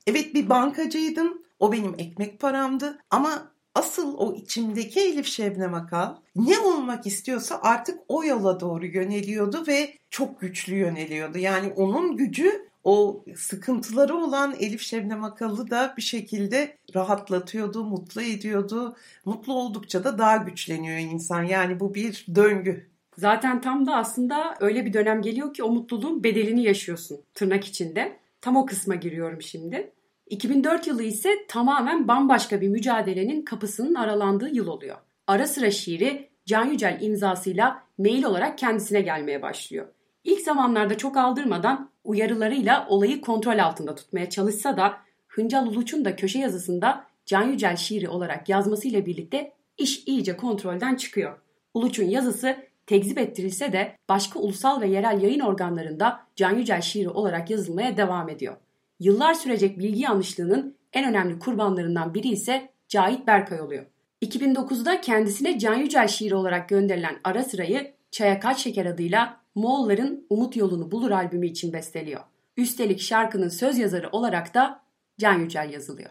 Evet 0.06 0.34
bir 0.34 0.48
bankacıydım. 0.48 1.42
O 1.58 1.72
benim 1.72 1.94
ekmek 1.98 2.40
paramdı 2.40 2.98
ama 3.10 3.51
asıl 3.74 4.14
o 4.18 4.34
içimdeki 4.34 5.00
Elif 5.00 5.26
Şebnem 5.26 5.74
Akal 5.74 6.16
ne 6.36 6.58
olmak 6.58 7.06
istiyorsa 7.06 7.60
artık 7.62 7.98
o 8.08 8.24
yola 8.24 8.60
doğru 8.60 8.86
yöneliyordu 8.86 9.64
ve 9.66 9.94
çok 10.10 10.40
güçlü 10.40 10.74
yöneliyordu. 10.74 11.38
Yani 11.38 11.72
onun 11.76 12.16
gücü 12.16 12.72
o 12.84 13.24
sıkıntıları 13.36 14.16
olan 14.16 14.54
Elif 14.60 14.80
Şebnem 14.80 15.24
Akal'ı 15.24 15.70
da 15.70 15.94
bir 15.96 16.02
şekilde 16.02 16.76
rahatlatıyordu, 16.94 17.84
mutlu 17.84 18.22
ediyordu. 18.22 18.96
Mutlu 19.24 19.54
oldukça 19.54 20.04
da 20.04 20.18
daha 20.18 20.36
güçleniyor 20.36 20.98
insan. 20.98 21.42
Yani 21.42 21.80
bu 21.80 21.94
bir 21.94 22.26
döngü. 22.34 22.86
Zaten 23.18 23.60
tam 23.60 23.86
da 23.86 23.96
aslında 23.96 24.56
öyle 24.60 24.86
bir 24.86 24.92
dönem 24.92 25.22
geliyor 25.22 25.54
ki 25.54 25.62
o 25.62 25.70
mutluluğun 25.70 26.24
bedelini 26.24 26.62
yaşıyorsun 26.62 27.20
tırnak 27.34 27.64
içinde. 27.64 28.16
Tam 28.40 28.56
o 28.56 28.66
kısma 28.66 28.94
giriyorum 28.94 29.42
şimdi. 29.42 29.92
2004 30.32 30.86
yılı 30.86 31.02
ise 31.02 31.46
tamamen 31.48 32.08
bambaşka 32.08 32.60
bir 32.60 32.68
mücadelenin 32.68 33.42
kapısının 33.42 33.94
aralandığı 33.94 34.48
yıl 34.48 34.66
oluyor. 34.66 34.96
Ara 35.26 35.46
sıra 35.46 35.70
şiiri 35.70 36.28
Can 36.46 36.64
Yücel 36.64 36.98
imzasıyla 37.00 37.82
mail 37.98 38.24
olarak 38.24 38.58
kendisine 38.58 39.00
gelmeye 39.00 39.42
başlıyor. 39.42 39.86
İlk 40.24 40.40
zamanlarda 40.40 40.98
çok 40.98 41.16
aldırmadan 41.16 41.90
uyarılarıyla 42.04 42.86
olayı 42.88 43.20
kontrol 43.20 43.58
altında 43.58 43.94
tutmaya 43.94 44.30
çalışsa 44.30 44.76
da 44.76 44.94
Hıncal 45.28 45.66
Uluç'un 45.66 46.04
da 46.04 46.16
köşe 46.16 46.38
yazısında 46.38 47.04
Can 47.26 47.42
Yücel 47.42 47.76
şiiri 47.76 48.08
olarak 48.08 48.48
yazmasıyla 48.48 49.06
birlikte 49.06 49.52
iş 49.78 50.04
iyice 50.06 50.36
kontrolden 50.36 50.94
çıkıyor. 50.94 51.38
Uluç'un 51.74 52.08
yazısı 52.08 52.56
tekzip 52.86 53.18
ettirilse 53.18 53.72
de 53.72 53.96
başka 54.08 54.38
ulusal 54.38 54.80
ve 54.80 54.88
yerel 54.88 55.22
yayın 55.22 55.40
organlarında 55.40 56.20
Can 56.36 56.56
Yücel 56.56 56.80
şiiri 56.80 57.08
olarak 57.08 57.50
yazılmaya 57.50 57.96
devam 57.96 58.28
ediyor. 58.28 58.56
Yıllar 59.02 59.34
sürecek 59.34 59.78
bilgi 59.78 60.00
yanlışlığının 60.00 60.76
en 60.92 61.08
önemli 61.08 61.38
kurbanlarından 61.38 62.14
biri 62.14 62.28
ise 62.28 62.72
Cahit 62.88 63.26
Berkay 63.26 63.60
oluyor. 63.60 63.86
2009'da 64.24 65.00
kendisine 65.00 65.58
Can 65.58 65.74
Yücel 65.74 66.08
şiiri 66.08 66.34
olarak 66.34 66.68
gönderilen 66.68 67.20
ara 67.24 67.44
sırayı 67.44 67.94
Çaya 68.10 68.40
Kaç 68.40 68.58
Şeker 68.58 68.86
adıyla 68.86 69.40
Moğolların 69.54 70.26
Umut 70.30 70.56
Yolunu 70.56 70.90
Bulur 70.90 71.10
albümü 71.10 71.46
için 71.46 71.72
besteliyor. 71.72 72.20
Üstelik 72.56 73.00
şarkının 73.00 73.48
söz 73.48 73.78
yazarı 73.78 74.08
olarak 74.10 74.54
da 74.54 74.82
Can 75.18 75.38
Yücel 75.38 75.72
yazılıyor. 75.72 76.10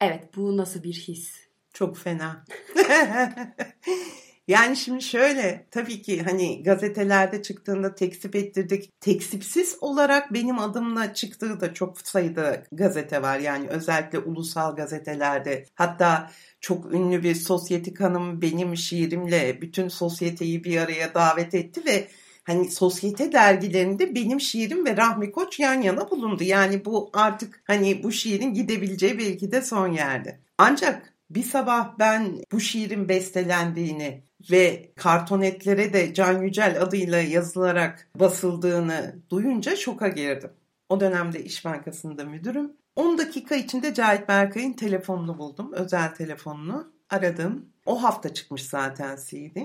Evet 0.00 0.36
bu 0.36 0.56
nasıl 0.56 0.82
bir 0.82 0.94
his? 0.94 1.48
Çok 1.72 1.96
fena. 1.96 2.44
Yani 4.48 4.76
şimdi 4.76 5.02
şöyle 5.02 5.66
tabii 5.70 6.02
ki 6.02 6.22
hani 6.22 6.62
gazetelerde 6.62 7.42
çıktığında 7.42 7.94
teksip 7.94 8.36
ettirdik. 8.36 9.00
Teksipsiz 9.00 9.76
olarak 9.80 10.32
benim 10.32 10.58
adımla 10.58 11.14
çıktığı 11.14 11.60
da 11.60 11.74
çok 11.74 12.00
sayıda 12.00 12.62
gazete 12.72 13.22
var. 13.22 13.38
Yani 13.38 13.68
özellikle 13.68 14.18
ulusal 14.18 14.76
gazetelerde. 14.76 15.64
Hatta 15.74 16.30
çok 16.60 16.94
ünlü 16.94 17.22
bir 17.22 17.34
sosyetik 17.34 18.00
hanım 18.00 18.42
benim 18.42 18.76
şiirimle 18.76 19.60
bütün 19.62 19.88
sosyeteyi 19.88 20.64
bir 20.64 20.76
araya 20.76 21.14
davet 21.14 21.54
etti 21.54 21.82
ve 21.86 22.08
hani 22.44 22.70
sosyete 22.70 23.32
dergilerinde 23.32 24.14
benim 24.14 24.40
şiirim 24.40 24.86
ve 24.86 24.96
Rahmi 24.96 25.32
Koç 25.32 25.60
yan 25.60 25.82
yana 25.82 26.10
bulundu. 26.10 26.44
Yani 26.44 26.84
bu 26.84 27.10
artık 27.12 27.62
hani 27.66 28.02
bu 28.02 28.12
şiirin 28.12 28.54
gidebileceği 28.54 29.18
belki 29.18 29.52
de 29.52 29.62
son 29.62 29.88
yerde. 29.88 30.40
Ancak 30.58 31.14
bir 31.30 31.42
sabah 31.42 31.98
ben 31.98 32.42
bu 32.52 32.60
şiirin 32.60 33.08
bestelendiğini 33.08 34.22
ve 34.50 34.92
kartonetlere 34.96 35.92
de 35.92 36.14
Can 36.14 36.42
Yücel 36.42 36.82
adıyla 36.82 37.18
yazılarak 37.18 38.08
basıldığını 38.20 39.16
duyunca 39.30 39.76
şoka 39.76 40.08
girdim. 40.08 40.50
O 40.88 41.00
dönemde 41.00 41.44
İş 41.44 41.64
Bankası'nda 41.64 42.24
müdürüm. 42.24 42.72
10 42.96 43.18
dakika 43.18 43.54
içinde 43.54 43.94
Cahit 43.94 44.28
Berkay'ın 44.28 44.72
telefonunu 44.72 45.38
buldum. 45.38 45.72
Özel 45.72 46.14
telefonunu. 46.14 46.92
Aradım. 47.10 47.68
O 47.86 48.02
hafta 48.02 48.34
çıkmış 48.34 48.64
zaten 48.64 49.18
CD. 49.26 49.56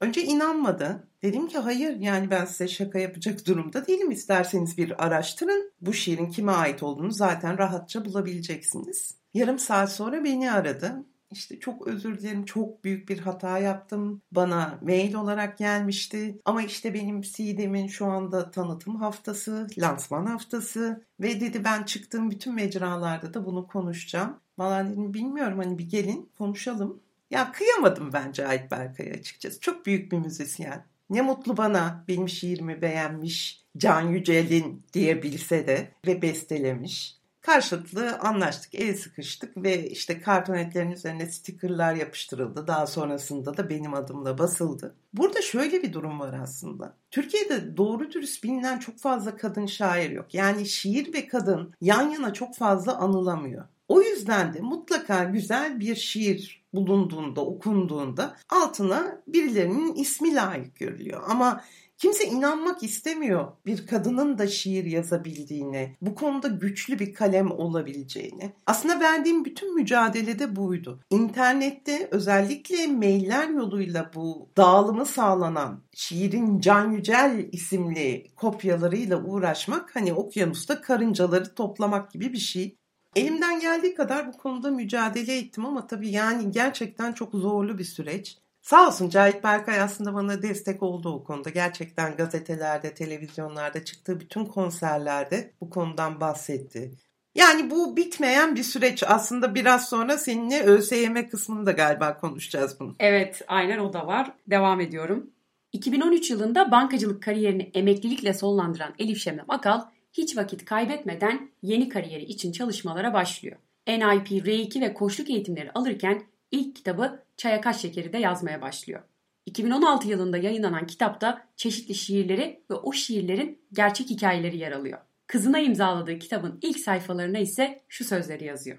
Önce 0.00 0.22
inanmadı. 0.22 1.08
Dedim 1.22 1.48
ki 1.48 1.58
hayır 1.58 1.96
yani 1.96 2.30
ben 2.30 2.44
size 2.44 2.68
şaka 2.68 2.98
yapacak 2.98 3.46
durumda 3.46 3.86
değilim. 3.86 4.10
İsterseniz 4.10 4.78
bir 4.78 5.04
araştırın. 5.06 5.72
Bu 5.80 5.92
şiirin 5.92 6.30
kime 6.30 6.52
ait 6.52 6.82
olduğunu 6.82 7.12
zaten 7.12 7.58
rahatça 7.58 8.04
bulabileceksiniz. 8.04 9.14
Yarım 9.34 9.58
saat 9.58 9.92
sonra 9.92 10.24
beni 10.24 10.52
aradı. 10.52 11.04
İşte 11.34 11.60
çok 11.60 11.86
özür 11.86 12.18
dilerim 12.18 12.44
çok 12.44 12.84
büyük 12.84 13.08
bir 13.08 13.18
hata 13.18 13.58
yaptım. 13.58 14.22
Bana 14.32 14.78
mail 14.82 15.14
olarak 15.14 15.58
gelmişti. 15.58 16.38
Ama 16.44 16.62
işte 16.62 16.94
benim 16.94 17.22
CD'min 17.22 17.86
şu 17.86 18.06
anda 18.06 18.50
tanıtım 18.50 18.96
haftası, 18.96 19.66
lansman 19.78 20.26
haftası 20.26 21.04
ve 21.20 21.40
dedi 21.40 21.64
ben 21.64 21.82
çıktığım 21.82 22.30
bütün 22.30 22.54
mecralarda 22.54 23.34
da 23.34 23.46
bunu 23.46 23.66
konuşacağım. 23.66 24.40
Valla 24.58 24.88
dedim 24.88 25.14
bilmiyorum 25.14 25.58
hani 25.58 25.78
bir 25.78 25.88
gelin 25.88 26.30
konuşalım. 26.38 27.00
Ya 27.30 27.52
kıyamadım 27.52 28.12
bence 28.12 28.46
Ait 28.46 28.70
Berkay'a 28.70 29.14
açıkçası. 29.14 29.60
Çok 29.60 29.86
büyük 29.86 30.12
bir 30.12 30.18
müzisyen. 30.18 30.84
Ne 31.10 31.22
mutlu 31.22 31.56
bana 31.56 32.04
benim 32.08 32.28
şiirimi 32.28 32.82
beğenmiş 32.82 33.64
Can 33.76 34.00
Yücel'in 34.08 34.82
diyebilse 34.92 35.66
de 35.66 35.92
ve 36.06 36.22
bestelemiş. 36.22 37.16
Karşılıklı 37.46 38.18
anlaştık, 38.18 38.74
el 38.74 38.96
sıkıştık 38.96 39.56
ve 39.56 39.88
işte 39.90 40.20
kartonetlerin 40.20 40.90
üzerine 40.90 41.26
stikerler 41.26 41.94
yapıştırıldı. 41.94 42.66
Daha 42.66 42.86
sonrasında 42.86 43.56
da 43.56 43.70
benim 43.70 43.94
adımla 43.94 44.38
basıldı. 44.38 44.94
Burada 45.12 45.42
şöyle 45.42 45.82
bir 45.82 45.92
durum 45.92 46.20
var 46.20 46.40
aslında. 46.42 46.96
Türkiye'de 47.10 47.76
doğru 47.76 48.12
dürüst 48.12 48.44
bilinen 48.44 48.78
çok 48.78 48.98
fazla 48.98 49.36
kadın 49.36 49.66
şair 49.66 50.10
yok. 50.10 50.34
Yani 50.34 50.66
şiir 50.66 51.14
ve 51.14 51.26
kadın 51.26 51.74
yan 51.80 52.10
yana 52.10 52.32
çok 52.32 52.56
fazla 52.56 52.96
anılamıyor. 52.96 53.64
O 53.88 54.02
yüzden 54.02 54.54
de 54.54 54.60
mutlaka 54.60 55.24
güzel 55.24 55.80
bir 55.80 55.94
şiir 55.94 56.64
bulunduğunda, 56.74 57.40
okunduğunda 57.40 58.36
altına 58.48 59.22
birilerinin 59.26 59.94
ismi 59.94 60.34
layık 60.34 60.76
görülüyor. 60.76 61.22
Ama 61.28 61.60
Kimse 62.04 62.24
inanmak 62.24 62.82
istemiyor 62.82 63.52
bir 63.66 63.86
kadının 63.86 64.38
da 64.38 64.46
şiir 64.46 64.84
yazabildiğine, 64.84 65.96
bu 66.00 66.14
konuda 66.14 66.48
güçlü 66.48 66.98
bir 66.98 67.14
kalem 67.14 67.50
olabileceğine. 67.50 68.52
Aslında 68.66 69.00
verdiğim 69.00 69.44
bütün 69.44 69.74
mücadelede 69.74 70.56
buydu. 70.56 71.00
İnternette 71.10 72.08
özellikle 72.10 72.86
mailler 72.86 73.48
yoluyla 73.48 74.10
bu 74.14 74.48
dağılımı 74.56 75.06
sağlanan 75.06 75.82
şiirin 75.94 76.60
Can 76.60 76.90
Yücel 76.90 77.48
isimli 77.52 78.26
kopyalarıyla 78.36 79.24
uğraşmak 79.24 79.96
hani 79.96 80.12
okyanusta 80.12 80.80
karıncaları 80.80 81.54
toplamak 81.54 82.12
gibi 82.12 82.32
bir 82.32 82.38
şey. 82.38 82.76
Elimden 83.16 83.60
geldiği 83.60 83.94
kadar 83.94 84.28
bu 84.28 84.32
konuda 84.32 84.70
mücadele 84.70 85.38
ettim 85.38 85.66
ama 85.66 85.86
tabii 85.86 86.10
yani 86.10 86.50
gerçekten 86.50 87.12
çok 87.12 87.34
zorlu 87.34 87.78
bir 87.78 87.84
süreç. 87.84 88.38
Sağ 88.64 88.88
olsun 88.88 89.08
Cahit 89.08 89.44
Berkay 89.44 89.80
aslında 89.80 90.14
bana 90.14 90.42
destek 90.42 90.82
oldu 90.82 91.08
o 91.08 91.24
konuda. 91.24 91.50
Gerçekten 91.50 92.16
gazetelerde, 92.16 92.94
televizyonlarda 92.94 93.84
çıktığı 93.84 94.20
bütün 94.20 94.44
konserlerde 94.44 95.52
bu 95.60 95.70
konudan 95.70 96.20
bahsetti. 96.20 96.92
Yani 97.34 97.70
bu 97.70 97.96
bitmeyen 97.96 98.56
bir 98.56 98.62
süreç. 98.62 99.02
Aslında 99.06 99.54
biraz 99.54 99.88
sonra 99.88 100.18
seninle 100.18 100.62
ÖSYM 100.62 101.28
kısmını 101.28 101.66
da 101.66 101.72
galiba 101.72 102.16
konuşacağız 102.16 102.80
bunu. 102.80 102.96
Evet, 102.98 103.42
aynen 103.48 103.78
o 103.78 103.92
da 103.92 104.06
var. 104.06 104.32
Devam 104.46 104.80
ediyorum. 104.80 105.30
2013 105.72 106.30
yılında 106.30 106.70
bankacılık 106.70 107.22
kariyerini 107.22 107.70
emeklilikle 107.74 108.34
sonlandıran 108.34 108.94
Elif 108.98 109.18
Şemem 109.18 109.46
Akal 109.48 109.80
hiç 110.12 110.36
vakit 110.36 110.64
kaybetmeden 110.64 111.50
yeni 111.62 111.88
kariyeri 111.88 112.24
için 112.24 112.52
çalışmalara 112.52 113.14
başlıyor. 113.14 113.56
NIP, 113.88 114.46
R2 114.46 114.80
ve 114.80 114.94
koçluk 114.94 115.30
eğitimleri 115.30 115.72
alırken 115.72 116.22
ilk 116.50 116.76
kitabı 116.76 117.23
Çaya 117.36 117.60
Kaç 117.60 117.76
Şekeri 117.76 118.12
de 118.12 118.18
yazmaya 118.18 118.62
başlıyor. 118.62 119.02
2016 119.46 120.08
yılında 120.08 120.36
yayınlanan 120.36 120.86
kitapta 120.86 121.46
çeşitli 121.56 121.94
şiirleri 121.94 122.64
ve 122.70 122.74
o 122.74 122.92
şiirlerin 122.92 123.62
gerçek 123.72 124.10
hikayeleri 124.10 124.56
yer 124.56 124.72
alıyor. 124.72 124.98
Kızına 125.26 125.58
imzaladığı 125.58 126.18
kitabın 126.18 126.58
ilk 126.62 126.78
sayfalarına 126.78 127.38
ise 127.38 127.82
şu 127.88 128.04
sözleri 128.04 128.44
yazıyor. 128.44 128.78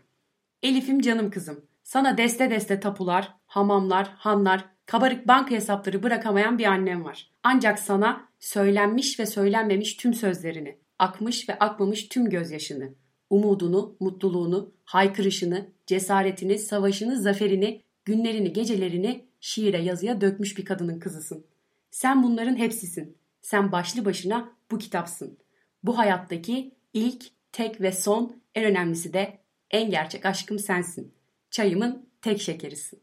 Elif'im 0.64 1.00
canım 1.00 1.30
kızım, 1.30 1.66
sana 1.84 2.18
deste 2.18 2.50
deste 2.50 2.80
tapular, 2.80 3.34
hamamlar, 3.46 4.14
hanlar, 4.18 4.66
kabarık 4.86 5.28
banka 5.28 5.56
hesapları 5.56 6.04
bırakamayan 6.04 6.58
bir 6.58 6.66
annem 6.66 7.06
var. 7.06 7.32
Ancak 7.44 7.80
sana 7.80 8.30
söylenmiş 8.40 9.20
ve 9.20 9.26
söylenmemiş 9.26 9.96
tüm 9.96 10.14
sözlerini, 10.14 10.80
akmış 11.00 11.50
ve 11.50 11.60
akmamış 11.60 12.08
tüm 12.08 12.30
gözyaşını, 12.30 12.94
umudunu, 13.30 13.96
mutluluğunu, 14.00 14.74
haykırışını, 14.84 15.72
cesaretini, 15.88 16.60
savaşını, 16.60 17.22
zaferini, 17.22 17.82
günlerini, 18.06 18.54
gecelerini 18.54 19.26
şiire 19.40 19.82
yazıya 19.82 20.22
dökmüş 20.22 20.58
bir 20.58 20.66
kadının 20.66 21.00
kızısın. 21.00 21.46
Sen 21.92 22.24
bunların 22.24 22.56
hepsisin. 22.56 23.18
Sen 23.42 23.72
başlı 23.72 24.06
başına 24.06 24.50
bu 24.72 24.78
kitapsın. 24.78 25.38
Bu 25.84 25.98
hayattaki 25.98 26.72
ilk, 26.94 27.26
tek 27.52 27.82
ve 27.82 27.92
son, 27.92 28.42
en 28.56 28.66
önemlisi 28.66 29.14
de 29.14 29.40
en 29.72 29.90
gerçek 29.90 30.26
aşkım 30.26 30.60
sensin. 30.60 31.14
Çayımın 31.52 32.10
tek 32.22 32.42
şekerisin. 32.42 33.00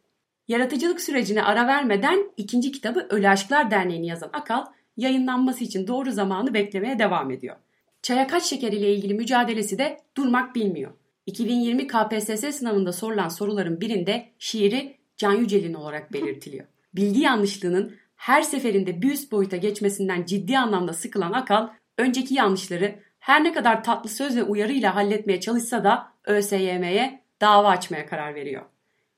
Yaratıcılık 0.48 1.00
sürecine 1.00 1.42
ara 1.42 1.66
vermeden 1.66 2.30
ikinci 2.36 2.72
kitabı 2.72 3.06
Ölü 3.10 3.28
Aşklar 3.28 3.70
Derneği'ni 3.70 4.06
yazan 4.06 4.30
Akal, 4.32 4.64
yayınlanması 4.96 5.64
için 5.64 5.86
doğru 5.86 6.12
zamanı 6.12 6.54
beklemeye 6.54 6.98
devam 6.98 7.30
ediyor. 7.30 7.56
Çaya 8.02 8.26
kaç 8.26 8.44
şeker 8.44 8.72
ile 8.72 8.94
ilgili 8.94 9.14
mücadelesi 9.14 9.78
de 9.78 10.00
durmak 10.16 10.54
bilmiyor. 10.54 10.92
2020 11.26 11.86
KPSS 11.86 12.56
sınavında 12.56 12.92
sorulan 12.92 13.28
soruların 13.28 13.80
birinde 13.80 14.28
şiiri 14.38 14.96
Can 15.16 15.32
Yücel'in 15.32 15.74
olarak 15.74 16.12
belirtiliyor. 16.12 16.64
Bilgi 16.94 17.20
yanlışlığının 17.20 17.94
her 18.16 18.42
seferinde 18.42 19.02
bir 19.02 19.12
üst 19.12 19.32
boyuta 19.32 19.56
geçmesinden 19.56 20.24
ciddi 20.24 20.58
anlamda 20.58 20.92
sıkılan 20.92 21.32
Akal, 21.32 21.68
önceki 21.98 22.34
yanlışları 22.34 22.98
her 23.18 23.44
ne 23.44 23.52
kadar 23.52 23.84
tatlı 23.84 24.10
söz 24.10 24.36
ve 24.36 24.42
uyarıyla 24.42 24.94
halletmeye 24.94 25.40
çalışsa 25.40 25.84
da 25.84 26.12
ÖSYM'ye 26.24 27.22
dava 27.40 27.68
açmaya 27.68 28.06
karar 28.06 28.34
veriyor. 28.34 28.62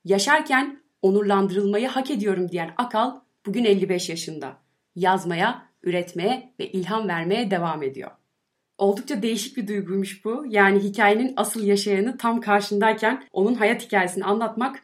Yaşarken 0.04 0.82
onurlandırılmayı 1.02 1.88
hak 1.88 2.10
ediyorum 2.10 2.50
diyen 2.50 2.74
Akal 2.76 3.20
bugün 3.46 3.64
55 3.64 4.08
yaşında. 4.08 4.56
Yazmaya, 4.96 5.68
üretmeye 5.82 6.52
ve 6.60 6.70
ilham 6.70 7.08
vermeye 7.08 7.50
devam 7.50 7.82
ediyor. 7.82 8.10
Oldukça 8.78 9.22
değişik 9.22 9.56
bir 9.56 9.68
duyguymuş 9.68 10.24
bu. 10.24 10.44
Yani 10.48 10.78
hikayenin 10.78 11.32
asıl 11.36 11.62
yaşayanı 11.62 12.18
tam 12.18 12.40
karşındayken 12.40 13.24
onun 13.32 13.54
hayat 13.54 13.82
hikayesini 13.82 14.24
anlatmak 14.24 14.82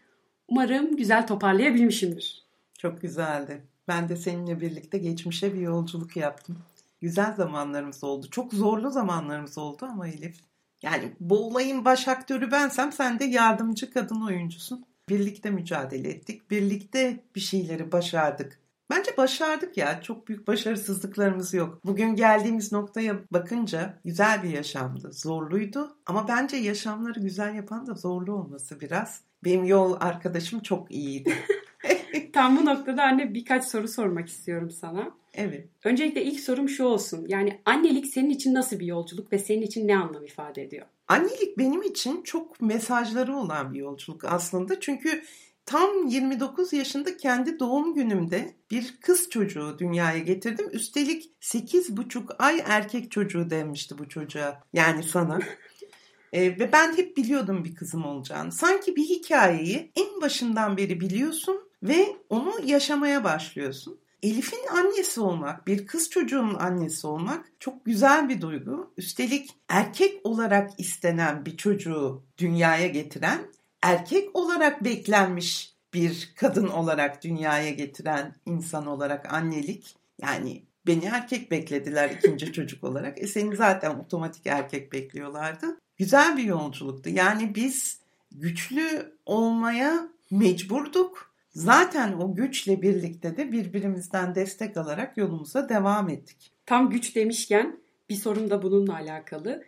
umarım 0.48 0.96
güzel 0.96 1.26
toparlayabilmişimdir. 1.26 2.44
Çok 2.78 3.00
güzeldi. 3.00 3.62
Ben 3.88 4.08
de 4.08 4.16
seninle 4.16 4.60
birlikte 4.60 4.98
geçmişe 4.98 5.54
bir 5.54 5.60
yolculuk 5.60 6.16
yaptım. 6.16 6.58
Güzel 7.00 7.34
zamanlarımız 7.34 8.04
oldu. 8.04 8.26
Çok 8.30 8.52
zorlu 8.52 8.90
zamanlarımız 8.90 9.58
oldu 9.58 9.86
ama 9.90 10.08
Elif. 10.08 10.40
Yani 10.82 11.12
bu 11.20 11.46
olayın 11.46 11.84
baş 11.84 12.08
aktörü 12.08 12.50
bensem 12.50 12.92
sen 12.92 13.18
de 13.18 13.24
yardımcı 13.24 13.92
kadın 13.92 14.20
oyuncusun. 14.20 14.84
Birlikte 15.08 15.50
mücadele 15.50 16.08
ettik. 16.08 16.50
Birlikte 16.50 17.20
bir 17.34 17.40
şeyleri 17.40 17.92
başardık. 17.92 18.59
Bence 18.90 19.16
başardık 19.16 19.76
ya. 19.76 20.02
Çok 20.02 20.28
büyük 20.28 20.46
başarısızlıklarımız 20.46 21.54
yok. 21.54 21.80
Bugün 21.84 22.14
geldiğimiz 22.14 22.72
noktaya 22.72 23.20
bakınca 23.30 24.00
güzel 24.04 24.42
bir 24.42 24.48
yaşamdı. 24.48 25.12
Zorluydu 25.12 25.96
ama 26.06 26.28
bence 26.28 26.56
yaşamları 26.56 27.20
güzel 27.20 27.54
yapan 27.54 27.86
da 27.86 27.94
zorlu 27.94 28.32
olması 28.32 28.80
biraz. 28.80 29.20
Benim 29.44 29.64
yol 29.64 29.96
arkadaşım 30.00 30.60
çok 30.60 30.90
iyiydi. 30.90 31.34
Tam 32.32 32.56
bu 32.56 32.64
noktada 32.64 33.02
anne 33.02 33.34
birkaç 33.34 33.64
soru 33.64 33.88
sormak 33.88 34.28
istiyorum 34.28 34.70
sana. 34.70 35.10
Evet. 35.34 35.68
Öncelikle 35.84 36.24
ilk 36.24 36.40
sorum 36.40 36.68
şu 36.68 36.84
olsun. 36.84 37.24
Yani 37.28 37.60
annelik 37.64 38.06
senin 38.06 38.30
için 38.30 38.54
nasıl 38.54 38.80
bir 38.80 38.86
yolculuk 38.86 39.32
ve 39.32 39.38
senin 39.38 39.62
için 39.62 39.88
ne 39.88 39.96
anlam 39.96 40.24
ifade 40.24 40.62
ediyor? 40.62 40.86
Annelik 41.08 41.58
benim 41.58 41.82
için 41.82 42.22
çok 42.22 42.60
mesajları 42.60 43.36
olan 43.36 43.74
bir 43.74 43.78
yolculuk 43.78 44.24
aslında. 44.24 44.80
Çünkü 44.80 45.22
tam 45.70 46.06
29 46.06 46.72
yaşında 46.72 47.16
kendi 47.16 47.58
doğum 47.58 47.94
günümde 47.94 48.54
bir 48.70 48.96
kız 49.00 49.30
çocuğu 49.30 49.76
dünyaya 49.78 50.18
getirdim. 50.18 50.68
Üstelik 50.72 51.32
8,5 51.40 52.36
ay 52.38 52.62
erkek 52.66 53.10
çocuğu 53.10 53.50
denmişti 53.50 53.98
bu 53.98 54.08
çocuğa. 54.08 54.62
Yani 54.72 55.02
sana. 55.02 55.38
ee, 56.32 56.42
ve 56.42 56.72
ben 56.72 56.96
hep 56.96 57.16
biliyordum 57.16 57.64
bir 57.64 57.74
kızım 57.74 58.04
olacağını. 58.04 58.52
Sanki 58.52 58.96
bir 58.96 59.04
hikayeyi 59.04 59.92
en 59.96 60.20
başından 60.20 60.76
beri 60.76 61.00
biliyorsun 61.00 61.60
ve 61.82 62.16
onu 62.28 62.52
yaşamaya 62.64 63.24
başlıyorsun. 63.24 63.98
Elif'in 64.22 64.66
annesi 64.76 65.20
olmak, 65.20 65.66
bir 65.66 65.86
kız 65.86 66.10
çocuğunun 66.10 66.54
annesi 66.54 67.06
olmak 67.06 67.52
çok 67.60 67.84
güzel 67.84 68.28
bir 68.28 68.40
duygu. 68.40 68.92
Üstelik 68.96 69.50
erkek 69.68 70.20
olarak 70.24 70.70
istenen 70.78 71.46
bir 71.46 71.56
çocuğu 71.56 72.22
dünyaya 72.38 72.86
getiren, 72.86 73.40
erkek 73.82 74.36
olarak 74.36 74.84
beklenmiş 74.84 75.74
bir 75.94 76.32
kadın 76.36 76.68
olarak 76.68 77.24
dünyaya 77.24 77.70
getiren 77.70 78.34
insan 78.46 78.86
olarak 78.86 79.32
annelik. 79.32 79.96
Yani 80.22 80.64
beni 80.86 81.04
erkek 81.04 81.50
beklediler 81.50 82.10
ikinci 82.10 82.52
çocuk 82.52 82.84
olarak. 82.84 83.22
E 83.22 83.26
seni 83.26 83.56
zaten 83.56 83.90
otomatik 83.90 84.46
erkek 84.46 84.92
bekliyorlardı. 84.92 85.78
Güzel 85.96 86.36
bir 86.36 86.44
yolculuktu. 86.44 87.10
Yani 87.10 87.54
biz 87.54 88.00
güçlü 88.32 89.16
olmaya 89.26 90.08
mecburduk 90.30 91.30
Zaten 91.54 92.12
o 92.12 92.34
güçle 92.34 92.82
birlikte 92.82 93.36
de 93.36 93.52
birbirimizden 93.52 94.34
destek 94.34 94.76
alarak 94.76 95.16
yolumuza 95.16 95.68
devam 95.68 96.08
ettik. 96.08 96.52
Tam 96.66 96.90
güç 96.90 97.16
demişken 97.16 97.80
bir 98.08 98.14
sorum 98.14 98.50
da 98.50 98.62
bununla 98.62 98.94
alakalı. 98.94 99.64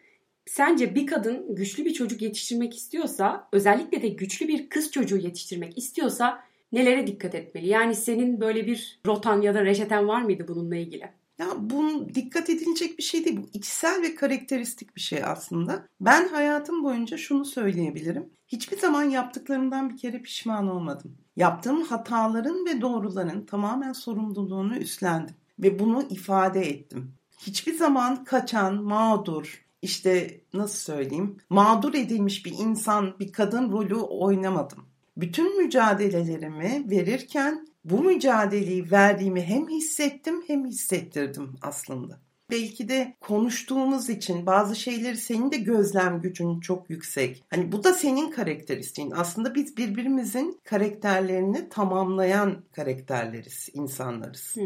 Sence 0.52 0.94
bir 0.94 1.06
kadın 1.06 1.54
güçlü 1.54 1.84
bir 1.84 1.92
çocuk 1.92 2.22
yetiştirmek 2.22 2.76
istiyorsa, 2.76 3.48
özellikle 3.52 4.02
de 4.02 4.08
güçlü 4.08 4.48
bir 4.48 4.68
kız 4.68 4.90
çocuğu 4.90 5.16
yetiştirmek 5.16 5.78
istiyorsa 5.78 6.44
nelere 6.72 7.06
dikkat 7.06 7.34
etmeli? 7.34 7.68
Yani 7.68 7.94
senin 7.94 8.40
böyle 8.40 8.66
bir 8.66 9.00
rotan 9.06 9.40
ya 9.40 9.54
da 9.54 9.64
reçeten 9.64 10.08
var 10.08 10.22
mıydı 10.22 10.48
bununla 10.48 10.76
ilgili? 10.76 11.10
Ya 11.38 11.46
bunun 11.56 12.14
dikkat 12.14 12.50
edilecek 12.50 12.98
bir 12.98 13.02
şey 13.02 13.24
değil. 13.24 13.40
Bu 13.42 13.48
içsel 13.52 14.02
ve 14.02 14.14
karakteristik 14.14 14.96
bir 14.96 15.00
şey 15.00 15.24
aslında. 15.24 15.86
Ben 16.00 16.28
hayatım 16.28 16.84
boyunca 16.84 17.16
şunu 17.16 17.44
söyleyebilirim. 17.44 18.30
Hiçbir 18.48 18.78
zaman 18.78 19.02
yaptıklarımdan 19.02 19.90
bir 19.90 19.96
kere 19.96 20.22
pişman 20.22 20.68
olmadım. 20.68 21.16
Yaptığım 21.36 21.82
hataların 21.82 22.66
ve 22.66 22.80
doğruların 22.80 23.46
tamamen 23.46 23.92
sorumluluğunu 23.92 24.76
üstlendim 24.76 25.34
ve 25.58 25.78
bunu 25.78 26.06
ifade 26.10 26.60
ettim. 26.60 27.12
Hiçbir 27.38 27.74
zaman 27.74 28.24
kaçan, 28.24 28.82
mağdur, 28.82 29.62
işte 29.82 30.40
nasıl 30.54 30.78
söyleyeyim, 30.78 31.36
mağdur 31.50 31.94
edilmiş 31.94 32.46
bir 32.46 32.52
insan, 32.58 33.18
bir 33.20 33.32
kadın 33.32 33.72
rolü 33.72 33.96
oynamadım. 33.96 34.86
Bütün 35.16 35.62
mücadelelerimi 35.62 36.90
verirken 36.90 37.68
bu 37.84 38.02
mücadeleyi 38.02 38.90
verdiğimi 38.90 39.42
hem 39.42 39.68
hissettim 39.68 40.42
hem 40.46 40.66
hissettirdim 40.66 41.54
aslında. 41.62 42.20
Belki 42.50 42.88
de 42.88 43.16
konuştuğumuz 43.20 44.08
için 44.08 44.46
bazı 44.46 44.76
şeyleri 44.76 45.16
senin 45.16 45.50
de 45.50 45.56
gözlem 45.56 46.20
gücün 46.20 46.60
çok 46.60 46.90
yüksek. 46.90 47.44
Hani 47.50 47.72
bu 47.72 47.84
da 47.84 47.94
senin 47.94 48.30
karakteristiğin. 48.30 49.10
Aslında 49.10 49.54
biz 49.54 49.76
birbirimizin 49.76 50.60
karakterlerini 50.64 51.68
tamamlayan 51.68 52.64
karakterleriz, 52.72 53.68
insanlarız. 53.74 54.56
Hı. 54.56 54.60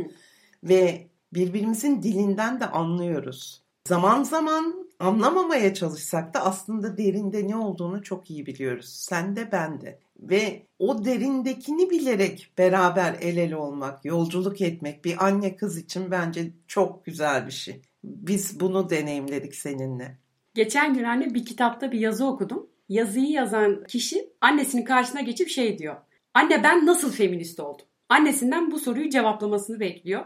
Ve 0.64 1.09
birbirimizin 1.35 2.02
dilinden 2.02 2.61
de 2.61 2.66
anlıyoruz. 2.66 3.62
Zaman 3.88 4.22
zaman 4.22 4.86
anlamamaya 4.98 5.74
çalışsak 5.74 6.35
da 6.35 6.44
aslında 6.44 6.98
derinde 6.98 7.48
ne 7.48 7.56
olduğunu 7.56 8.02
çok 8.02 8.30
iyi 8.30 8.46
biliyoruz. 8.46 8.88
Sen 8.88 9.37
de 9.37 9.52
ben 9.52 9.80
de. 9.80 10.00
Ve 10.20 10.62
o 10.78 11.04
derindekini 11.04 11.90
bilerek 11.90 12.52
beraber 12.59 13.16
el 13.20 13.37
ele 13.37 13.56
olmak, 13.56 14.04
yolculuk 14.04 14.61
etmek 14.61 15.04
bir 15.04 15.26
anne 15.26 15.56
kız 15.56 15.78
için 15.78 16.11
bence 16.11 16.50
çok 16.66 17.04
güzel 17.04 17.46
bir 17.46 17.52
şey. 17.52 17.82
Biz 18.04 18.61
bunu 18.61 18.90
deneyimledik 18.90 19.54
seninle. 19.54 20.18
Geçen 20.54 20.94
gün 20.94 21.04
anne 21.04 21.35
bir 21.35 21.44
kitapta 21.44 21.92
bir 21.92 21.98
yazı 21.98 22.26
okudum. 22.26 22.66
Yazıyı 22.88 23.30
yazan 23.30 23.85
kişi 23.85 24.30
annesinin 24.40 24.85
karşısına 24.85 25.20
geçip 25.20 25.48
şey 25.48 25.78
diyor. 25.78 25.96
Anne 26.35 26.62
ben 26.62 26.87
nasıl 26.87 27.12
feminist 27.12 27.61
oldum? 27.61 27.87
Annesinden 28.09 28.70
bu 28.70 28.78
soruyu 28.78 29.11
cevaplamasını 29.11 29.80
bekliyor. 29.80 30.24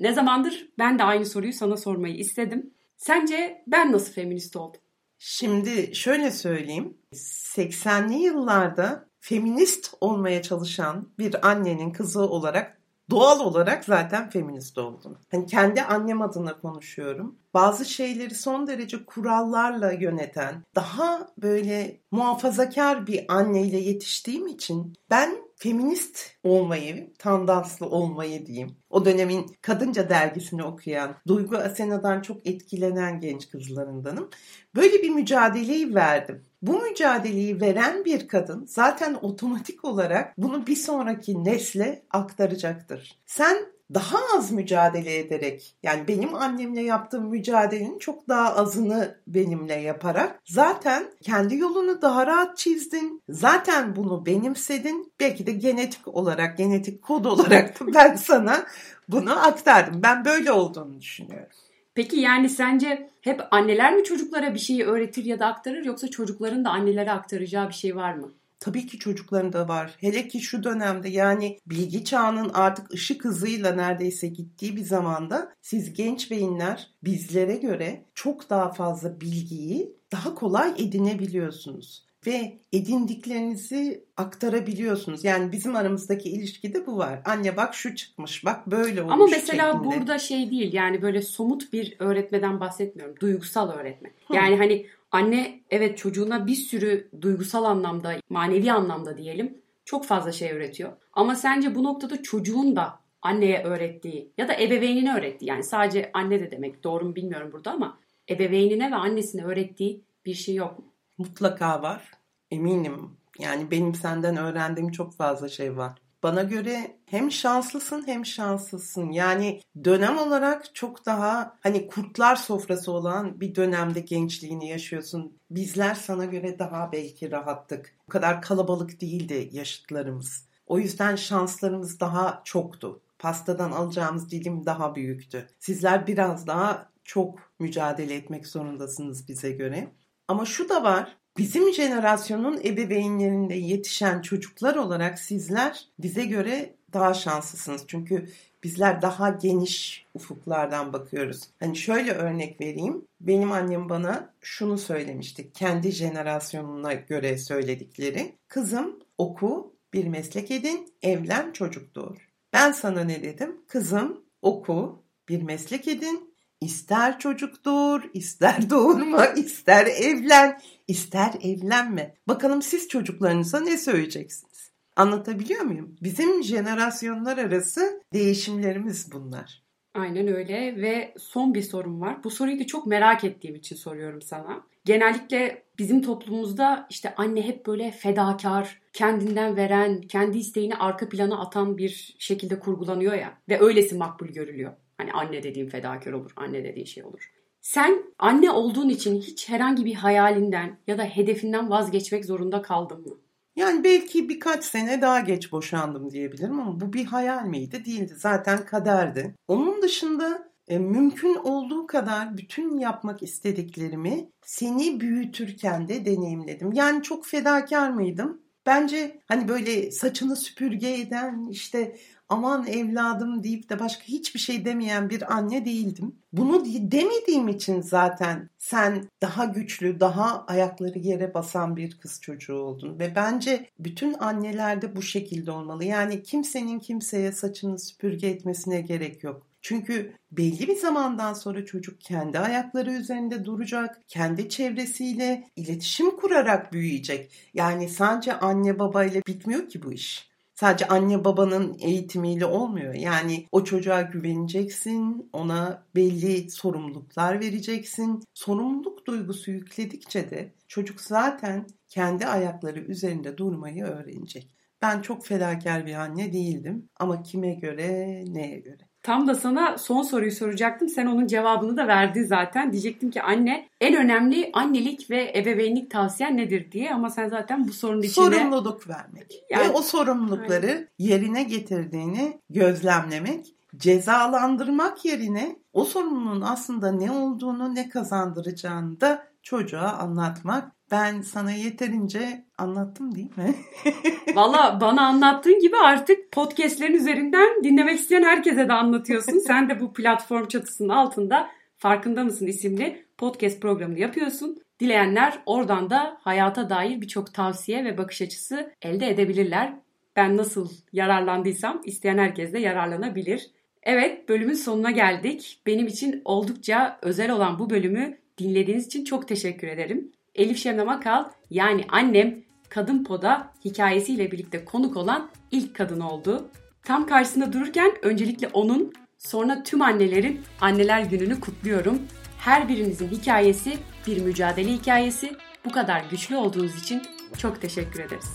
Ne 0.00 0.12
zamandır 0.12 0.68
ben 0.78 0.98
de 0.98 1.02
aynı 1.02 1.26
soruyu 1.26 1.52
sana 1.52 1.76
sormayı 1.76 2.16
istedim. 2.16 2.70
Sence 3.02 3.64
ben 3.66 3.92
nasıl 3.92 4.12
feminist 4.12 4.56
oldum? 4.56 4.80
Şimdi 5.18 5.94
şöyle 5.94 6.30
söyleyeyim. 6.30 6.98
80'li 7.12 8.14
yıllarda 8.14 9.08
feminist 9.20 9.94
olmaya 10.00 10.42
çalışan 10.42 11.08
bir 11.18 11.48
annenin 11.48 11.90
kızı 11.90 12.20
olarak 12.20 12.78
doğal 13.10 13.40
olarak 13.40 13.84
zaten 13.84 14.30
feminist 14.30 14.78
oldum. 14.78 15.18
Hani 15.30 15.46
kendi 15.46 15.82
annem 15.82 16.22
adına 16.22 16.58
konuşuyorum. 16.58 17.38
Bazı 17.54 17.84
şeyleri 17.84 18.34
son 18.34 18.66
derece 18.66 19.04
kurallarla 19.04 19.92
yöneten, 19.92 20.64
daha 20.74 21.28
böyle 21.38 22.00
muhafazakar 22.10 23.06
bir 23.06 23.24
anneyle 23.28 23.78
yetiştiğim 23.78 24.46
için 24.46 24.92
ben 25.10 25.36
feminist 25.62 26.18
olmayı, 26.42 27.12
tandanslı 27.18 27.86
olmayı 27.86 28.46
diyeyim. 28.46 28.76
O 28.90 29.04
dönemin 29.04 29.46
kadınca 29.60 30.08
dergisini 30.08 30.62
okuyan, 30.62 31.14
Duygu 31.26 31.56
Asena'dan 31.56 32.20
çok 32.20 32.46
etkilenen 32.46 33.20
genç 33.20 33.50
kızlarındanım. 33.50 34.30
Böyle 34.76 35.02
bir 35.02 35.10
mücadeleyi 35.10 35.94
verdim. 35.94 36.44
Bu 36.62 36.80
mücadeleyi 36.80 37.60
veren 37.60 38.04
bir 38.04 38.28
kadın 38.28 38.66
zaten 38.66 39.14
otomatik 39.22 39.84
olarak 39.84 40.38
bunu 40.38 40.66
bir 40.66 40.76
sonraki 40.76 41.44
nesle 41.44 42.02
aktaracaktır. 42.10 43.20
Sen 43.26 43.56
daha 43.94 44.18
az 44.36 44.52
mücadele 44.52 45.18
ederek 45.18 45.74
yani 45.82 46.08
benim 46.08 46.34
annemle 46.34 46.82
yaptığım 46.82 47.28
mücadelenin 47.28 47.98
çok 47.98 48.28
daha 48.28 48.56
azını 48.56 49.18
benimle 49.26 49.74
yaparak 49.74 50.40
zaten 50.44 51.04
kendi 51.22 51.56
yolunu 51.56 52.02
daha 52.02 52.26
rahat 52.26 52.56
çizdin. 52.56 53.22
Zaten 53.28 53.96
bunu 53.96 54.26
benimsedin. 54.26 55.12
Belki 55.20 55.46
de 55.46 55.52
genetik 55.52 56.08
olarak, 56.08 56.58
genetik 56.58 57.02
kod 57.02 57.24
olarak 57.24 57.80
da 57.80 57.86
ben 57.94 58.16
sana 58.16 58.66
bunu 59.08 59.46
aktardım. 59.46 60.02
Ben 60.02 60.24
böyle 60.24 60.52
olduğunu 60.52 61.00
düşünüyorum. 61.00 61.48
Peki 61.94 62.16
yani 62.20 62.48
sence 62.48 63.10
hep 63.20 63.40
anneler 63.50 63.96
mi 63.96 64.04
çocuklara 64.04 64.54
bir 64.54 64.58
şeyi 64.58 64.84
öğretir 64.84 65.24
ya 65.24 65.38
da 65.38 65.46
aktarır 65.46 65.84
yoksa 65.84 66.08
çocukların 66.08 66.64
da 66.64 66.70
annelere 66.70 67.10
aktaracağı 67.10 67.68
bir 67.68 67.74
şey 67.74 67.96
var 67.96 68.14
mı? 68.14 68.32
Tabii 68.62 68.86
ki 68.86 68.98
çocukların 68.98 69.52
da 69.52 69.68
var. 69.68 69.96
Hele 69.98 70.28
ki 70.28 70.40
şu 70.40 70.64
dönemde 70.64 71.08
yani 71.08 71.58
bilgi 71.66 72.04
çağının 72.04 72.50
artık 72.54 72.92
ışık 72.92 73.24
hızıyla 73.24 73.74
neredeyse 73.74 74.28
gittiği 74.28 74.76
bir 74.76 74.84
zamanda 74.84 75.52
siz 75.60 75.92
genç 75.92 76.30
beyinler 76.30 76.90
bizlere 77.04 77.56
göre 77.56 78.04
çok 78.14 78.50
daha 78.50 78.72
fazla 78.72 79.20
bilgiyi 79.20 79.96
daha 80.12 80.34
kolay 80.34 80.70
edinebiliyorsunuz 80.78 82.06
ve 82.26 82.60
edindiklerinizi 82.72 84.04
aktarabiliyorsunuz. 84.16 85.24
Yani 85.24 85.52
bizim 85.52 85.76
aramızdaki 85.76 86.28
ilişkide 86.28 86.86
bu 86.86 86.98
var. 86.98 87.20
Anne 87.24 87.56
bak 87.56 87.74
şu 87.74 87.94
çıkmış, 87.94 88.44
bak 88.44 88.66
böyle 88.66 89.02
olmuş 89.02 89.14
Ama 89.14 89.26
mesela 89.26 89.72
şeklinde. 89.72 89.96
burada 89.96 90.18
şey 90.18 90.50
değil 90.50 90.72
yani 90.72 91.02
böyle 91.02 91.22
somut 91.22 91.72
bir 91.72 91.96
öğretmeden 91.98 92.60
bahsetmiyorum. 92.60 93.14
Duygusal 93.20 93.72
öğretme. 93.72 94.10
Yani 94.32 94.56
hani 94.56 94.86
anne 95.12 95.60
evet 95.70 95.98
çocuğuna 95.98 96.46
bir 96.46 96.54
sürü 96.54 97.10
duygusal 97.20 97.64
anlamda, 97.64 98.14
manevi 98.30 98.72
anlamda 98.72 99.18
diyelim 99.18 99.62
çok 99.84 100.04
fazla 100.06 100.32
şey 100.32 100.52
öğretiyor. 100.52 100.92
Ama 101.12 101.34
sence 101.34 101.74
bu 101.74 101.84
noktada 101.84 102.22
çocuğun 102.22 102.76
da 102.76 103.00
anneye 103.22 103.64
öğrettiği 103.64 104.32
ya 104.38 104.48
da 104.48 104.54
ebeveynine 104.54 105.14
öğrettiği 105.14 105.48
yani 105.48 105.64
sadece 105.64 106.10
anne 106.14 106.40
de 106.40 106.50
demek 106.50 106.84
doğru 106.84 107.04
mu 107.04 107.16
bilmiyorum 107.16 107.50
burada 107.52 107.72
ama 107.72 107.98
ebeveynine 108.30 108.90
ve 108.90 108.94
annesine 108.94 109.44
öğrettiği 109.44 110.04
bir 110.26 110.34
şey 110.34 110.54
yok 110.54 110.78
mu? 110.78 110.84
Mutlaka 111.18 111.82
var. 111.82 112.10
Eminim. 112.50 113.10
Yani 113.38 113.70
benim 113.70 113.94
senden 113.94 114.36
öğrendiğim 114.36 114.90
çok 114.90 115.14
fazla 115.14 115.48
şey 115.48 115.76
var. 115.76 116.01
Bana 116.22 116.42
göre 116.42 116.96
hem 117.06 117.32
şanslısın 117.32 118.06
hem 118.06 118.26
şanslısın. 118.26 119.10
Yani 119.10 119.60
dönem 119.84 120.18
olarak 120.18 120.74
çok 120.74 121.06
daha 121.06 121.58
hani 121.60 121.86
kurtlar 121.86 122.36
sofrası 122.36 122.92
olan 122.92 123.40
bir 123.40 123.54
dönemde 123.54 124.00
gençliğini 124.00 124.68
yaşıyorsun. 124.68 125.38
Bizler 125.50 125.94
sana 125.94 126.24
göre 126.24 126.58
daha 126.58 126.92
belki 126.92 127.30
rahattık. 127.30 127.94
Bu 128.06 128.10
kadar 128.12 128.42
kalabalık 128.42 129.00
değildi 129.00 129.48
yaşıtlarımız. 129.52 130.46
O 130.66 130.78
yüzden 130.78 131.16
şanslarımız 131.16 132.00
daha 132.00 132.42
çoktu. 132.44 133.00
Pastadan 133.18 133.72
alacağımız 133.72 134.30
dilim 134.30 134.66
daha 134.66 134.94
büyüktü. 134.94 135.48
Sizler 135.58 136.06
biraz 136.06 136.46
daha 136.46 136.88
çok 137.04 137.38
mücadele 137.58 138.14
etmek 138.14 138.46
zorundasınız 138.46 139.28
bize 139.28 139.50
göre. 139.50 139.92
Ama 140.28 140.44
şu 140.44 140.68
da 140.68 140.82
var. 140.82 141.16
Bizim 141.38 141.72
jenerasyonun 141.72 142.60
ebeveynlerinde 142.64 143.54
yetişen 143.54 144.22
çocuklar 144.22 144.76
olarak 144.76 145.18
sizler 145.18 145.88
bize 145.98 146.24
göre 146.24 146.74
daha 146.92 147.14
şanslısınız. 147.14 147.84
Çünkü 147.88 148.28
bizler 148.64 149.02
daha 149.02 149.30
geniş 149.30 150.06
ufuklardan 150.14 150.92
bakıyoruz. 150.92 151.48
Hani 151.60 151.76
şöyle 151.76 152.12
örnek 152.12 152.60
vereyim. 152.60 153.04
Benim 153.20 153.52
annem 153.52 153.88
bana 153.88 154.34
şunu 154.40 154.78
söylemişti. 154.78 155.52
Kendi 155.52 155.90
jenerasyonuna 155.90 156.92
göre 156.94 157.38
söyledikleri. 157.38 158.32
Kızım 158.48 158.98
oku, 159.18 159.74
bir 159.92 160.06
meslek 160.06 160.50
edin, 160.50 160.94
evlen, 161.02 161.52
çocuk 161.52 161.94
doğur. 161.94 162.28
Ben 162.52 162.72
sana 162.72 163.04
ne 163.04 163.22
dedim? 163.22 163.56
Kızım 163.68 164.24
oku, 164.42 165.02
bir 165.28 165.42
meslek 165.42 165.88
edin, 165.88 166.31
İster 166.62 167.18
çocuk 167.18 167.64
doğur, 167.64 168.02
ister 168.14 168.70
doğurma, 168.70 169.26
ister 169.26 169.86
evlen, 169.86 170.60
ister 170.88 171.30
evlenme. 171.42 172.14
Bakalım 172.28 172.62
siz 172.62 172.88
çocuklarınıza 172.88 173.60
ne 173.60 173.78
söyleyeceksiniz? 173.78 174.70
Anlatabiliyor 174.96 175.60
muyum? 175.60 175.96
Bizim 176.02 176.42
jenerasyonlar 176.42 177.38
arası 177.38 178.02
değişimlerimiz 178.12 179.12
bunlar. 179.12 179.62
Aynen 179.94 180.28
öyle 180.28 180.82
ve 180.82 181.14
son 181.18 181.54
bir 181.54 181.62
sorum 181.62 182.00
var. 182.00 182.24
Bu 182.24 182.30
soruyu 182.30 182.60
da 182.60 182.66
çok 182.66 182.86
merak 182.86 183.24
ettiğim 183.24 183.54
için 183.54 183.76
soruyorum 183.76 184.22
sana. 184.22 184.66
Genellikle 184.84 185.62
bizim 185.78 186.02
toplumumuzda 186.02 186.86
işte 186.90 187.14
anne 187.14 187.42
hep 187.42 187.66
böyle 187.66 187.90
fedakar, 187.90 188.80
kendinden 188.92 189.56
veren, 189.56 190.00
kendi 190.00 190.38
isteğini 190.38 190.76
arka 190.76 191.08
plana 191.08 191.40
atan 191.40 191.78
bir 191.78 192.16
şekilde 192.18 192.60
kurgulanıyor 192.60 193.14
ya 193.14 193.38
ve 193.48 193.60
öylesi 193.60 193.94
makbul 193.94 194.26
görülüyor. 194.26 194.72
Hani 195.02 195.12
anne 195.12 195.42
dediğin 195.42 195.68
fedakar 195.68 196.12
olur, 196.12 196.30
anne 196.36 196.64
dediğin 196.64 196.86
şey 196.86 197.04
olur. 197.04 197.32
Sen 197.60 198.02
anne 198.18 198.50
olduğun 198.50 198.88
için 198.88 199.20
hiç 199.20 199.48
herhangi 199.48 199.84
bir 199.84 199.94
hayalinden 199.94 200.78
ya 200.86 200.98
da 200.98 201.04
hedefinden 201.04 201.70
vazgeçmek 201.70 202.24
zorunda 202.24 202.62
kaldın 202.62 203.00
mı? 203.00 203.18
Yani 203.56 203.84
belki 203.84 204.28
birkaç 204.28 204.64
sene 204.64 205.02
daha 205.02 205.20
geç 205.20 205.52
boşandım 205.52 206.10
diyebilirim 206.10 206.60
ama 206.60 206.80
bu 206.80 206.92
bir 206.92 207.04
hayal 207.04 207.44
miydi? 207.46 207.84
Değildi. 207.84 208.14
Zaten 208.16 208.64
kaderdi. 208.64 209.34
Onun 209.48 209.82
dışında 209.82 210.48
e, 210.68 210.78
mümkün 210.78 211.34
olduğu 211.34 211.86
kadar 211.86 212.36
bütün 212.36 212.78
yapmak 212.78 213.22
istediklerimi 213.22 214.30
seni 214.42 215.00
büyütürken 215.00 215.88
de 215.88 216.04
deneyimledim. 216.04 216.72
Yani 216.72 217.02
çok 217.02 217.26
fedakar 217.26 217.90
mıydım? 217.90 218.42
Bence 218.66 219.20
hani 219.28 219.48
böyle 219.48 219.90
saçını 219.90 220.36
süpürge 220.36 221.00
eden 221.00 221.48
işte 221.50 221.96
aman 222.32 222.66
evladım 222.66 223.42
deyip 223.44 223.70
de 223.70 223.80
başka 223.80 224.04
hiçbir 224.04 224.40
şey 224.40 224.64
demeyen 224.64 225.10
bir 225.10 225.34
anne 225.34 225.64
değildim. 225.64 226.16
Bunu 226.32 226.64
demediğim 226.64 227.48
için 227.48 227.80
zaten 227.80 228.50
sen 228.58 229.08
daha 229.22 229.44
güçlü, 229.44 230.00
daha 230.00 230.46
ayakları 230.46 230.98
yere 230.98 231.34
basan 231.34 231.76
bir 231.76 231.98
kız 231.98 232.20
çocuğu 232.20 232.54
oldun. 232.54 232.98
Ve 232.98 233.14
bence 233.14 233.70
bütün 233.78 234.14
anneler 234.14 234.82
de 234.82 234.96
bu 234.96 235.02
şekilde 235.02 235.50
olmalı. 235.50 235.84
Yani 235.84 236.22
kimsenin 236.22 236.78
kimseye 236.78 237.32
saçını 237.32 237.78
süpürge 237.78 238.26
etmesine 238.26 238.80
gerek 238.80 239.24
yok. 239.24 239.46
Çünkü 239.62 240.12
belli 240.32 240.68
bir 240.68 240.76
zamandan 240.76 241.34
sonra 241.34 241.64
çocuk 241.64 242.00
kendi 242.00 242.38
ayakları 242.38 242.92
üzerinde 242.92 243.44
duracak, 243.44 244.00
kendi 244.08 244.48
çevresiyle 244.48 245.44
iletişim 245.56 246.16
kurarak 246.16 246.72
büyüyecek. 246.72 247.32
Yani 247.54 247.88
sadece 247.88 248.32
anne 248.32 248.78
babayla 248.78 249.22
bitmiyor 249.26 249.68
ki 249.68 249.82
bu 249.82 249.92
iş. 249.92 250.31
Sadece 250.62 250.88
anne 250.88 251.24
babanın 251.24 251.76
eğitimiyle 251.80 252.46
olmuyor. 252.46 252.94
Yani 252.94 253.46
o 253.52 253.64
çocuğa 253.64 254.02
güveneceksin, 254.02 255.30
ona 255.32 255.86
belli 255.94 256.50
sorumluluklar 256.50 257.40
vereceksin. 257.40 258.20
Sorumluluk 258.34 259.06
duygusu 259.06 259.50
yükledikçe 259.50 260.30
de 260.30 260.54
çocuk 260.68 261.00
zaten 261.00 261.66
kendi 261.88 262.26
ayakları 262.26 262.80
üzerinde 262.80 263.36
durmayı 263.36 263.84
öğrenecek. 263.84 264.54
Ben 264.82 265.02
çok 265.02 265.26
fedakar 265.26 265.86
bir 265.86 265.94
anne 265.94 266.32
değildim 266.32 266.88
ama 267.00 267.22
kime 267.22 267.54
göre, 267.54 268.24
neye 268.26 268.60
göre? 268.60 268.91
Tam 269.02 269.28
da 269.28 269.34
sana 269.34 269.78
son 269.78 270.02
soruyu 270.02 270.32
soracaktım. 270.32 270.88
Sen 270.88 271.06
onun 271.06 271.26
cevabını 271.26 271.76
da 271.76 271.88
verdin 271.88 272.24
zaten. 272.24 272.72
Diyecektim 272.72 273.10
ki 273.10 273.22
anne 273.22 273.68
en 273.80 273.96
önemli 273.96 274.50
annelik 274.52 275.10
ve 275.10 275.32
ebeveynlik 275.36 275.90
tavsiyen 275.90 276.36
nedir 276.36 276.72
diye 276.72 276.94
ama 276.94 277.10
sen 277.10 277.28
zaten 277.28 277.68
bu 277.68 277.72
sorunun 277.72 278.02
içinde... 278.02 278.36
Sorumluluk 278.36 278.88
vermek. 278.88 279.42
Yani, 279.50 279.64
ve 279.64 279.70
o 279.70 279.82
sorumlulukları 279.82 280.66
aynen. 280.66 280.88
yerine 280.98 281.42
getirdiğini 281.42 282.38
gözlemlemek 282.50 283.46
cezalandırmak 283.76 285.04
yerine 285.04 285.56
o 285.72 285.84
sorumluluğun 285.84 286.40
aslında 286.40 286.92
ne 286.92 287.10
olduğunu 287.10 287.74
ne 287.74 287.88
kazandıracağını 287.88 289.00
da 289.00 289.31
çocuğa 289.42 289.88
anlatmak. 289.88 290.72
Ben 290.90 291.20
sana 291.20 291.52
yeterince 291.52 292.44
anlattım 292.58 293.14
değil 293.14 293.36
mi? 293.36 293.54
Valla 294.34 294.78
bana 294.80 295.06
anlattığın 295.06 295.60
gibi 295.60 295.76
artık 295.76 296.32
podcastlerin 296.32 296.94
üzerinden 296.94 297.64
dinlemek 297.64 297.98
isteyen 297.98 298.22
herkese 298.22 298.68
de 298.68 298.72
anlatıyorsun. 298.72 299.38
Sen 299.46 299.68
de 299.68 299.80
bu 299.80 299.92
platform 299.92 300.48
çatısının 300.48 300.88
altında 300.88 301.48
Farkında 301.82 302.24
mısın 302.24 302.46
isimli 302.46 303.06
podcast 303.18 303.62
programını 303.62 303.98
yapıyorsun. 303.98 304.62
Dileyenler 304.80 305.38
oradan 305.46 305.90
da 305.90 306.18
hayata 306.20 306.70
dair 306.70 307.00
birçok 307.00 307.34
tavsiye 307.34 307.84
ve 307.84 307.98
bakış 307.98 308.22
açısı 308.22 308.72
elde 308.82 309.10
edebilirler. 309.10 309.74
Ben 310.16 310.36
nasıl 310.36 310.70
yararlandıysam 310.92 311.80
isteyen 311.84 312.18
herkes 312.18 312.52
de 312.52 312.58
yararlanabilir. 312.58 313.50
Evet 313.82 314.28
bölümün 314.28 314.54
sonuna 314.54 314.90
geldik. 314.90 315.62
Benim 315.66 315.86
için 315.86 316.22
oldukça 316.24 316.98
özel 317.02 317.30
olan 317.30 317.58
bu 317.58 317.70
bölümü 317.70 318.18
dinlediğiniz 318.38 318.86
için 318.86 319.04
çok 319.04 319.28
teşekkür 319.28 319.68
ederim. 319.68 320.12
Elif 320.34 320.58
Şemne 320.58 320.84
Makal 320.84 321.24
yani 321.50 321.84
annem 321.88 322.42
Kadın 322.68 323.04
Poda 323.04 323.52
hikayesiyle 323.64 324.32
birlikte 324.32 324.64
konuk 324.64 324.96
olan 324.96 325.30
ilk 325.50 325.76
kadın 325.76 326.00
oldu. 326.00 326.50
Tam 326.84 327.06
karşısında 327.06 327.52
dururken 327.52 327.92
öncelikle 328.02 328.48
onun 328.48 328.92
sonra 329.18 329.62
tüm 329.62 329.82
annelerin 329.82 330.40
anneler 330.60 331.00
gününü 331.00 331.40
kutluyorum. 331.40 331.98
Her 332.38 332.68
birinizin 332.68 333.08
hikayesi 333.08 333.78
bir 334.06 334.22
mücadele 334.22 334.72
hikayesi. 334.72 335.32
Bu 335.64 335.72
kadar 335.72 336.04
güçlü 336.10 336.36
olduğunuz 336.36 336.82
için 336.82 337.02
çok 337.38 337.60
teşekkür 337.60 338.00
ederiz. 338.00 338.30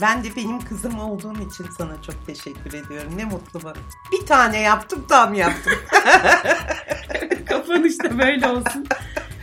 Ben 0.00 0.24
de 0.24 0.28
benim 0.36 0.60
kızım 0.60 0.98
olduğum 0.98 1.34
için 1.34 1.66
sana 1.78 2.02
çok 2.02 2.26
teşekkür 2.26 2.72
ediyorum. 2.72 3.12
Ne 3.16 3.24
mutlu 3.24 3.62
bana. 3.64 3.76
Bir 4.12 4.26
tane 4.26 4.60
yaptım 4.60 5.06
tam 5.08 5.34
yaptım. 5.34 5.72
Kapanış 7.46 7.98
da 7.98 8.18
böyle 8.18 8.48
olsun. 8.48 8.86